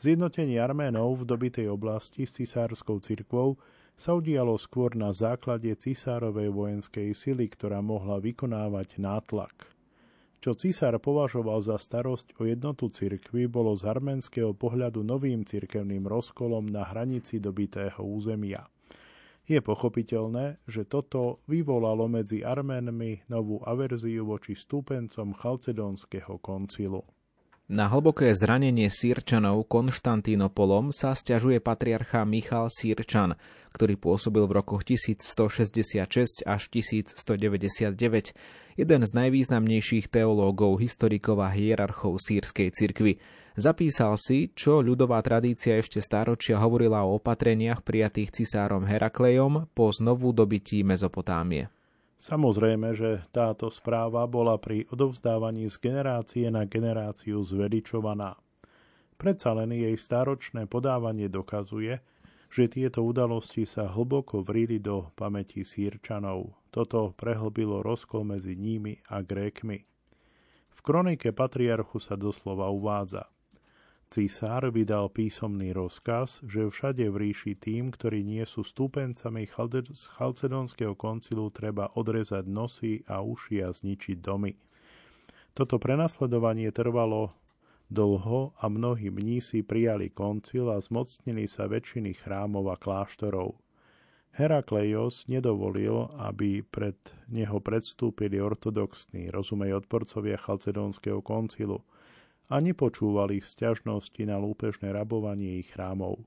Zjednotenie 0.00 0.56
Arménov 0.64 1.20
v 1.20 1.28
dobitej 1.28 1.68
oblasti 1.68 2.24
s 2.24 2.40
cisárskou 2.40 3.04
cirkvou 3.04 3.60
sa 4.00 4.16
udialo 4.16 4.56
skôr 4.56 4.96
na 4.96 5.12
základe 5.12 5.68
cisárovej 5.76 6.48
vojenskej 6.48 7.12
sily, 7.12 7.52
ktorá 7.52 7.84
mohla 7.84 8.16
vykonávať 8.16 8.96
nátlak– 8.96 9.52
čo 10.40 10.56
cisár 10.56 10.96
považoval 10.96 11.60
za 11.60 11.76
starosť 11.76 12.40
o 12.40 12.48
jednotu 12.48 12.88
cirkvy, 12.88 13.44
bolo 13.44 13.76
z 13.76 13.84
arménskeho 13.84 14.56
pohľadu 14.56 15.04
novým 15.04 15.44
cirkevným 15.44 16.08
rozkolom 16.08 16.64
na 16.64 16.88
hranici 16.88 17.36
dobitého 17.36 18.00
územia. 18.00 18.64
Je 19.44 19.60
pochopiteľné, 19.60 20.62
že 20.64 20.88
toto 20.88 21.44
vyvolalo 21.44 22.08
medzi 22.08 22.40
Arménmi 22.40 23.28
novú 23.28 23.60
averziu 23.66 24.22
voči 24.24 24.56
stúpencom 24.56 25.36
Chalcedónskeho 25.36 26.40
koncilu. 26.40 27.02
Na 27.70 27.86
hlboké 27.86 28.34
zranenie 28.34 28.90
Sýrčanov 28.90 29.70
Konštantínopolom 29.70 30.90
sa 30.90 31.14
stiažuje 31.14 31.62
patriarcha 31.62 32.26
Michal 32.26 32.66
Sýrčan, 32.66 33.38
ktorý 33.70 33.94
pôsobil 33.94 34.42
v 34.42 34.58
rokoch 34.58 34.82
1166 34.82 36.42
až 36.42 36.62
1199, 36.66 37.14
jeden 38.74 39.00
z 39.06 39.12
najvýznamnejších 39.14 40.10
teológov, 40.10 40.82
historikov 40.82 41.38
a 41.46 41.54
hierarchov 41.54 42.18
sírskej 42.18 42.74
cirkvy. 42.74 43.22
Zapísal 43.54 44.18
si, 44.18 44.50
čo 44.50 44.82
ľudová 44.82 45.22
tradícia 45.22 45.78
ešte 45.78 46.02
stáročia 46.02 46.58
hovorila 46.58 47.06
o 47.06 47.22
opatreniach 47.22 47.86
prijatých 47.86 48.34
cisárom 48.42 48.82
Heraklejom 48.82 49.70
po 49.78 49.94
znovu 49.94 50.34
dobití 50.34 50.82
Mezopotámie. 50.82 51.70
Samozrejme, 52.20 52.92
že 52.92 53.24
táto 53.32 53.72
správa 53.72 54.28
bola 54.28 54.60
pri 54.60 54.84
odovzdávaní 54.92 55.72
z 55.72 55.80
generácie 55.80 56.52
na 56.52 56.68
generáciu 56.68 57.40
zveličovaná. 57.40 58.36
Predsa 59.16 59.56
len 59.56 59.72
jej 59.72 59.96
stáročné 59.96 60.68
podávanie 60.68 61.32
dokazuje, 61.32 62.04
že 62.52 62.68
tieto 62.68 63.08
udalosti 63.08 63.64
sa 63.64 63.88
hlboko 63.88 64.44
vrili 64.44 64.76
do 64.76 65.08
pamäti 65.16 65.64
sírčanov. 65.64 66.52
Toto 66.68 67.16
prehlbilo 67.16 67.80
rozkol 67.80 68.28
medzi 68.28 68.52
nimi 68.52 69.00
a 69.08 69.24
Grékmi. 69.24 69.80
V 70.68 70.78
kronike 70.84 71.32
patriarchu 71.32 71.96
sa 72.04 72.20
doslova 72.20 72.68
uvádza– 72.68 73.24
Cisár 74.10 74.74
vydal 74.74 75.06
písomný 75.14 75.70
rozkaz, 75.70 76.42
že 76.42 76.66
všade 76.66 77.06
v 77.14 77.30
ríši 77.30 77.54
tým, 77.54 77.94
ktorí 77.94 78.26
nie 78.26 78.42
sú 78.42 78.66
stúpencami 78.66 79.46
z 79.46 80.02
Chalcedonského 80.18 80.98
koncilu, 80.98 81.46
treba 81.54 81.94
odrezať 81.94 82.42
nosy 82.50 83.06
a 83.06 83.22
uši 83.22 83.62
a 83.62 83.70
zničiť 83.70 84.18
domy. 84.18 84.58
Toto 85.54 85.78
prenasledovanie 85.78 86.74
trvalo 86.74 87.38
dlho 87.86 88.58
a 88.58 88.66
mnohí 88.66 89.14
mnísi 89.14 89.62
prijali 89.62 90.10
koncil 90.10 90.74
a 90.74 90.82
zmocnili 90.82 91.46
sa 91.46 91.70
väčšiny 91.70 92.10
chrámov 92.18 92.66
a 92.66 92.76
kláštorov. 92.82 93.62
Herakleios 94.34 95.30
nedovolil, 95.30 96.10
aby 96.18 96.66
pred 96.66 96.98
neho 97.30 97.62
predstúpili 97.62 98.42
ortodoxní, 98.42 99.30
rozumej 99.30 99.86
odporcovia 99.86 100.34
Chalcedónskeho 100.34 101.22
koncilu– 101.22 101.78
a 102.50 102.58
nepočúval 102.58 103.30
ich 103.30 103.46
sťažnosti 103.46 104.18
na 104.26 104.36
lúpežné 104.42 104.90
rabovanie 104.90 105.62
ich 105.62 105.70
chrámov. 105.70 106.26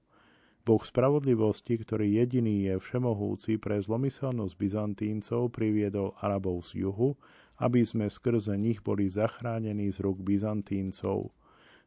Boh 0.63 0.79
spravodlivosti, 0.79 1.75
ktorý 1.75 2.23
jediný 2.23 2.71
je 2.71 2.79
všemohúci 2.79 3.59
pre 3.59 3.83
zlomyselnosť 3.83 4.55
Byzantíncov, 4.55 5.51
priviedol 5.51 6.15
Arabov 6.23 6.63
z 6.71 6.87
juhu, 6.87 7.19
aby 7.59 7.83
sme 7.83 8.07
skrze 8.07 8.55
nich 8.55 8.79
boli 8.79 9.11
zachránení 9.11 9.91
z 9.91 9.99
rúk 9.99 10.23
Byzantíncov. 10.23 11.35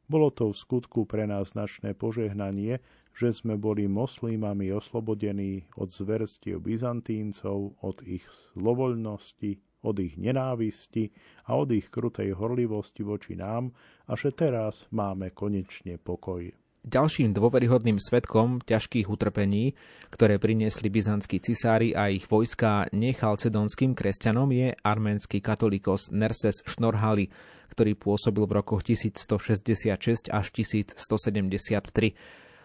Bolo 0.06 0.28
to 0.30 0.52
v 0.52 0.60
skutku 0.60 1.08
pre 1.08 1.24
nás 1.24 1.56
značné 1.56 1.96
požehnanie, 1.96 2.78
že 3.16 3.32
sme 3.32 3.56
boli 3.56 3.88
moslimami 3.88 4.70
oslobodení 4.70 5.66
od 5.80 5.88
zverstiev 5.88 6.60
Byzantíncov, 6.60 7.80
od 7.80 8.04
ich 8.04 8.28
zlovoľnosti, 8.52 9.65
od 9.82 9.96
ich 10.00 10.16
nenávisti 10.16 11.12
a 11.50 11.58
od 11.58 11.74
ich 11.74 11.90
krutej 11.92 12.32
horlivosti 12.32 13.02
voči 13.04 13.36
nám 13.36 13.74
a 14.08 14.16
že 14.16 14.32
teraz 14.32 14.88
máme 14.94 15.34
konečne 15.34 15.98
pokoj. 16.00 16.54
Ďalším 16.86 17.34
dôveryhodným 17.34 17.98
svetkom 17.98 18.62
ťažkých 18.62 19.10
utrpení, 19.10 19.74
ktoré 20.14 20.38
priniesli 20.38 20.86
byzantskí 20.86 21.42
cisári 21.42 21.90
a 21.90 22.06
ich 22.14 22.30
vojská 22.30 22.94
nechalcedonským 22.94 23.98
kresťanom 23.98 24.46
je 24.54 24.70
arménsky 24.86 25.42
katolíkos 25.42 26.14
Nerses 26.14 26.62
Šnorhali, 26.62 27.26
ktorý 27.74 27.98
pôsobil 27.98 28.46
v 28.46 28.62
rokoch 28.62 28.86
1166 28.86 30.30
až 30.30 30.46
1173. 30.54 32.14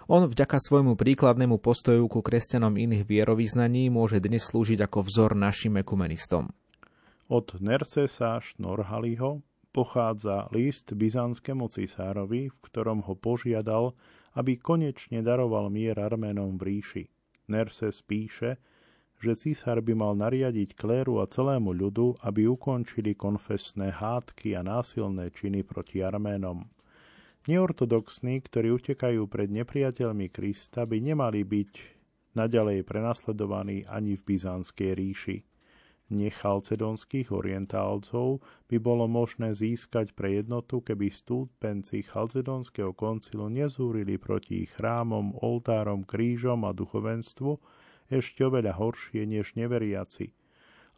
On 0.05 0.21
vďaka 0.21 0.61
svojmu 0.61 0.93
príkladnému 0.93 1.57
postoju 1.57 2.05
ku 2.05 2.21
kresťanom 2.21 2.77
iných 2.77 3.09
vierovýznaní 3.09 3.89
môže 3.89 4.21
dnes 4.21 4.45
slúžiť 4.45 4.85
ako 4.85 5.01
vzor 5.01 5.33
našim 5.33 5.81
ekumenistom. 5.81 6.53
Od 7.31 7.63
Nersesa 7.63 8.43
Šnorhaliho 8.43 9.39
pochádza 9.71 10.51
list 10.51 10.91
byzantskému 10.91 11.71
cisárovi, 11.71 12.51
v 12.51 12.57
ktorom 12.59 13.07
ho 13.07 13.15
požiadal, 13.15 13.95
aby 14.35 14.59
konečne 14.59 15.23
daroval 15.23 15.71
mier 15.71 15.95
Arménom 15.95 16.59
v 16.59 16.63
ríši. 16.67 17.03
Nerses 17.47 18.03
píše, 18.03 18.59
že 19.23 19.31
císar 19.39 19.79
by 19.79 19.95
mal 19.95 20.19
nariadiť 20.19 20.75
kléru 20.75 21.23
a 21.23 21.25
celému 21.31 21.71
ľudu, 21.71 22.19
aby 22.19 22.51
ukončili 22.51 23.15
konfesné 23.15 23.95
hádky 23.95 24.59
a 24.59 24.67
násilné 24.67 25.31
činy 25.31 25.63
proti 25.63 26.03
Arménom. 26.03 26.67
Neortodoxní, 27.47 28.43
ktorí 28.43 28.75
utekajú 28.75 29.23
pred 29.31 29.47
nepriateľmi 29.47 30.27
Krista, 30.27 30.83
by 30.83 30.99
nemali 30.99 31.47
byť 31.47 31.71
naďalej 32.35 32.83
prenasledovaní 32.83 33.87
ani 33.87 34.19
v 34.19 34.35
Byzantskej 34.35 34.91
ríši 34.99 35.37
nechalcedonských 36.11 37.31
orientálcov 37.31 38.43
by 38.67 38.77
bolo 38.77 39.07
možné 39.07 39.55
získať 39.55 40.11
pre 40.11 40.43
jednotu, 40.43 40.83
keby 40.83 41.07
stúpenci 41.09 42.03
chalcedonského 42.03 42.91
koncilu 42.91 43.47
nezúrili 43.47 44.19
proti 44.19 44.67
chrámom, 44.67 45.39
oltárom, 45.39 46.03
krížom 46.03 46.67
a 46.67 46.75
duchovenstvu 46.75 47.57
ešte 48.11 48.43
oveľa 48.43 48.75
horšie 48.75 49.23
než 49.23 49.55
neveriaci, 49.55 50.35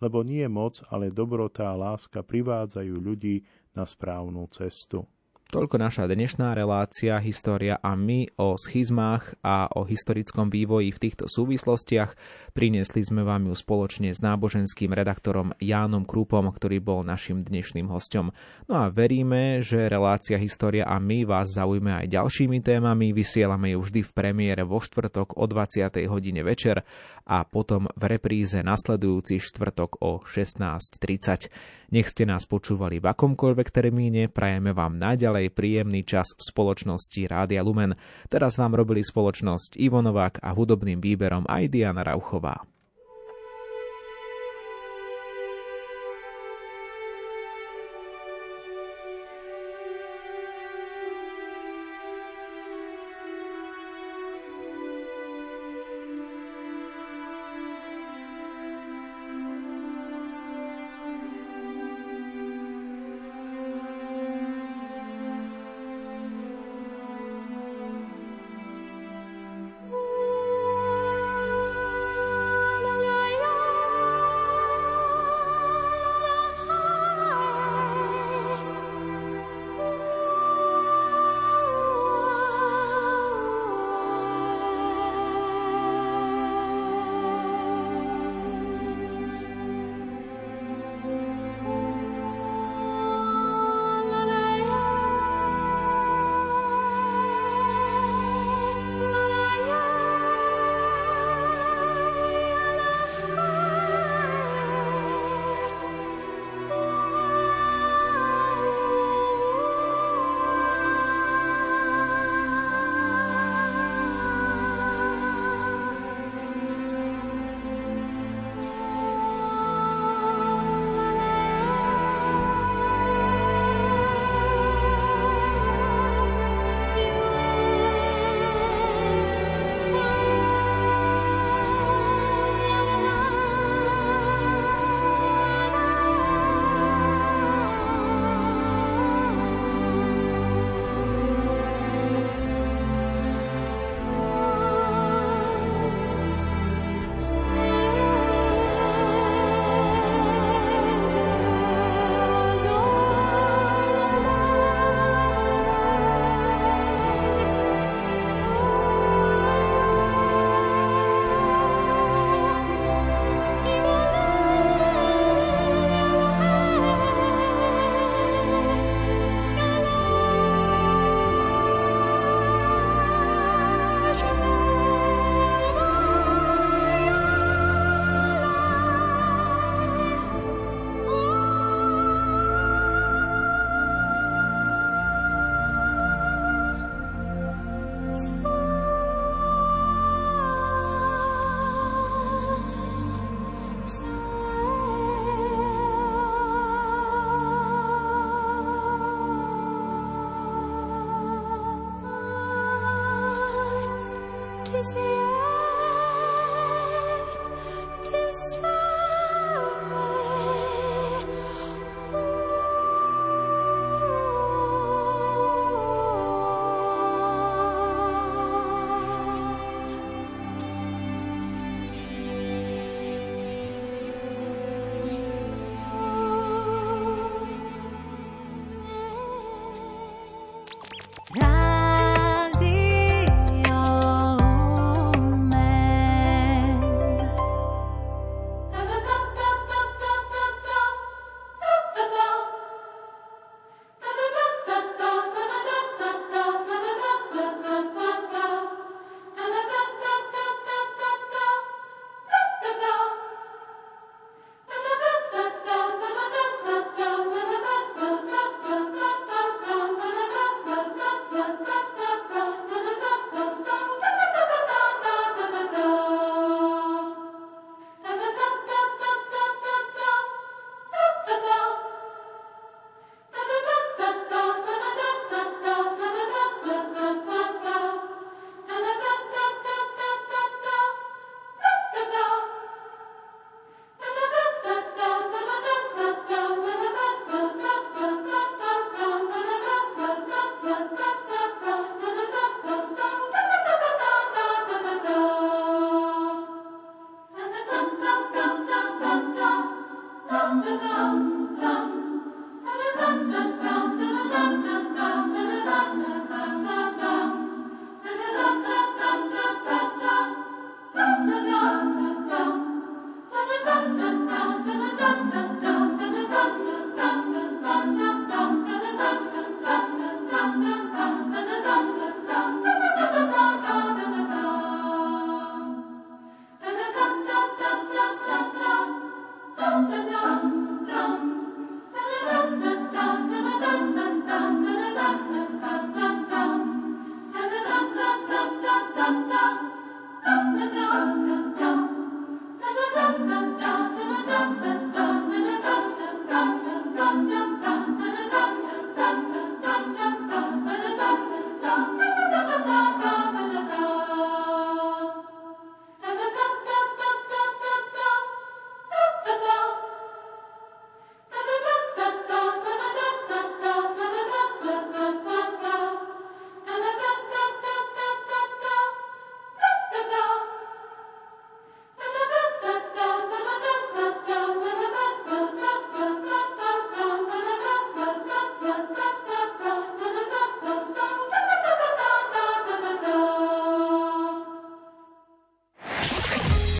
lebo 0.01 0.25
nie 0.25 0.43
moc, 0.49 0.81
ale 0.89 1.13
dobrota 1.13 1.69
a 1.69 1.77
láska 1.77 2.25
privádzajú 2.25 2.97
ľudí 2.97 3.45
na 3.77 3.85
správnu 3.85 4.49
cestu. 4.49 5.05
Toľko 5.53 5.77
naša 5.77 6.09
dnešná 6.09 6.57
relácia 6.57 7.13
História 7.21 7.77
a 7.77 7.93
my 7.93 8.25
o 8.41 8.57
schizmách 8.57 9.37
a 9.45 9.69
o 9.77 9.85
historickom 9.85 10.49
vývoji 10.49 10.89
v 10.89 10.97
týchto 10.97 11.29
súvislostiach. 11.29 12.17
Priniesli 12.57 13.05
sme 13.05 13.21
vám 13.21 13.45
ju 13.45 13.53
spoločne 13.53 14.17
s 14.17 14.25
náboženským 14.25 14.89
redaktorom 14.89 15.53
Jánom 15.61 16.09
Krúpom, 16.09 16.49
ktorý 16.49 16.81
bol 16.81 17.05
našim 17.05 17.45
dnešným 17.45 17.85
hostom. 17.85 18.33
No 18.65 18.81
a 18.81 18.89
veríme, 18.89 19.61
že 19.61 19.93
relácia 19.93 20.41
História 20.41 20.89
a 20.89 20.97
my 20.97 21.21
vás 21.21 21.53
zaujme 21.53 22.01
aj 22.01 22.09
ďalšími 22.09 22.57
témami. 22.65 23.13
Vysielame 23.13 23.77
ju 23.77 23.85
vždy 23.85 24.01
v 24.09 24.09
premiére 24.09 24.65
vo 24.65 24.81
štvrtok 24.81 25.37
o 25.37 25.45
20. 25.45 26.01
hodine 26.09 26.41
večer 26.41 26.81
a 27.23 27.47
potom 27.47 27.87
v 27.95 28.03
repríze 28.17 28.59
nasledujúci 28.59 29.39
štvrtok 29.39 30.03
o 30.03 30.19
16.30. 30.23 31.47
Nech 31.93 32.09
ste 32.09 32.27
nás 32.27 32.43
počúvali 32.49 32.97
v 32.97 33.13
akomkoľvek 33.13 33.67
termíne, 33.69 34.27
prajeme 34.27 34.73
vám 34.73 34.97
naďalej 34.97 35.53
príjemný 35.53 36.03
čas 36.03 36.33
v 36.35 36.41
spoločnosti 36.41 37.21
Rádia 37.29 37.61
Lumen. 37.61 37.95
Teraz 38.27 38.57
vám 38.57 38.75
robili 38.75 39.05
spoločnosť 39.05 39.77
Ivo 39.77 40.01
Novák 40.01 40.41
a 40.41 40.51
hudobným 40.51 40.99
výberom 40.99 41.45
aj 41.45 41.69
Diana 41.69 42.01
Rauchová. 42.01 42.72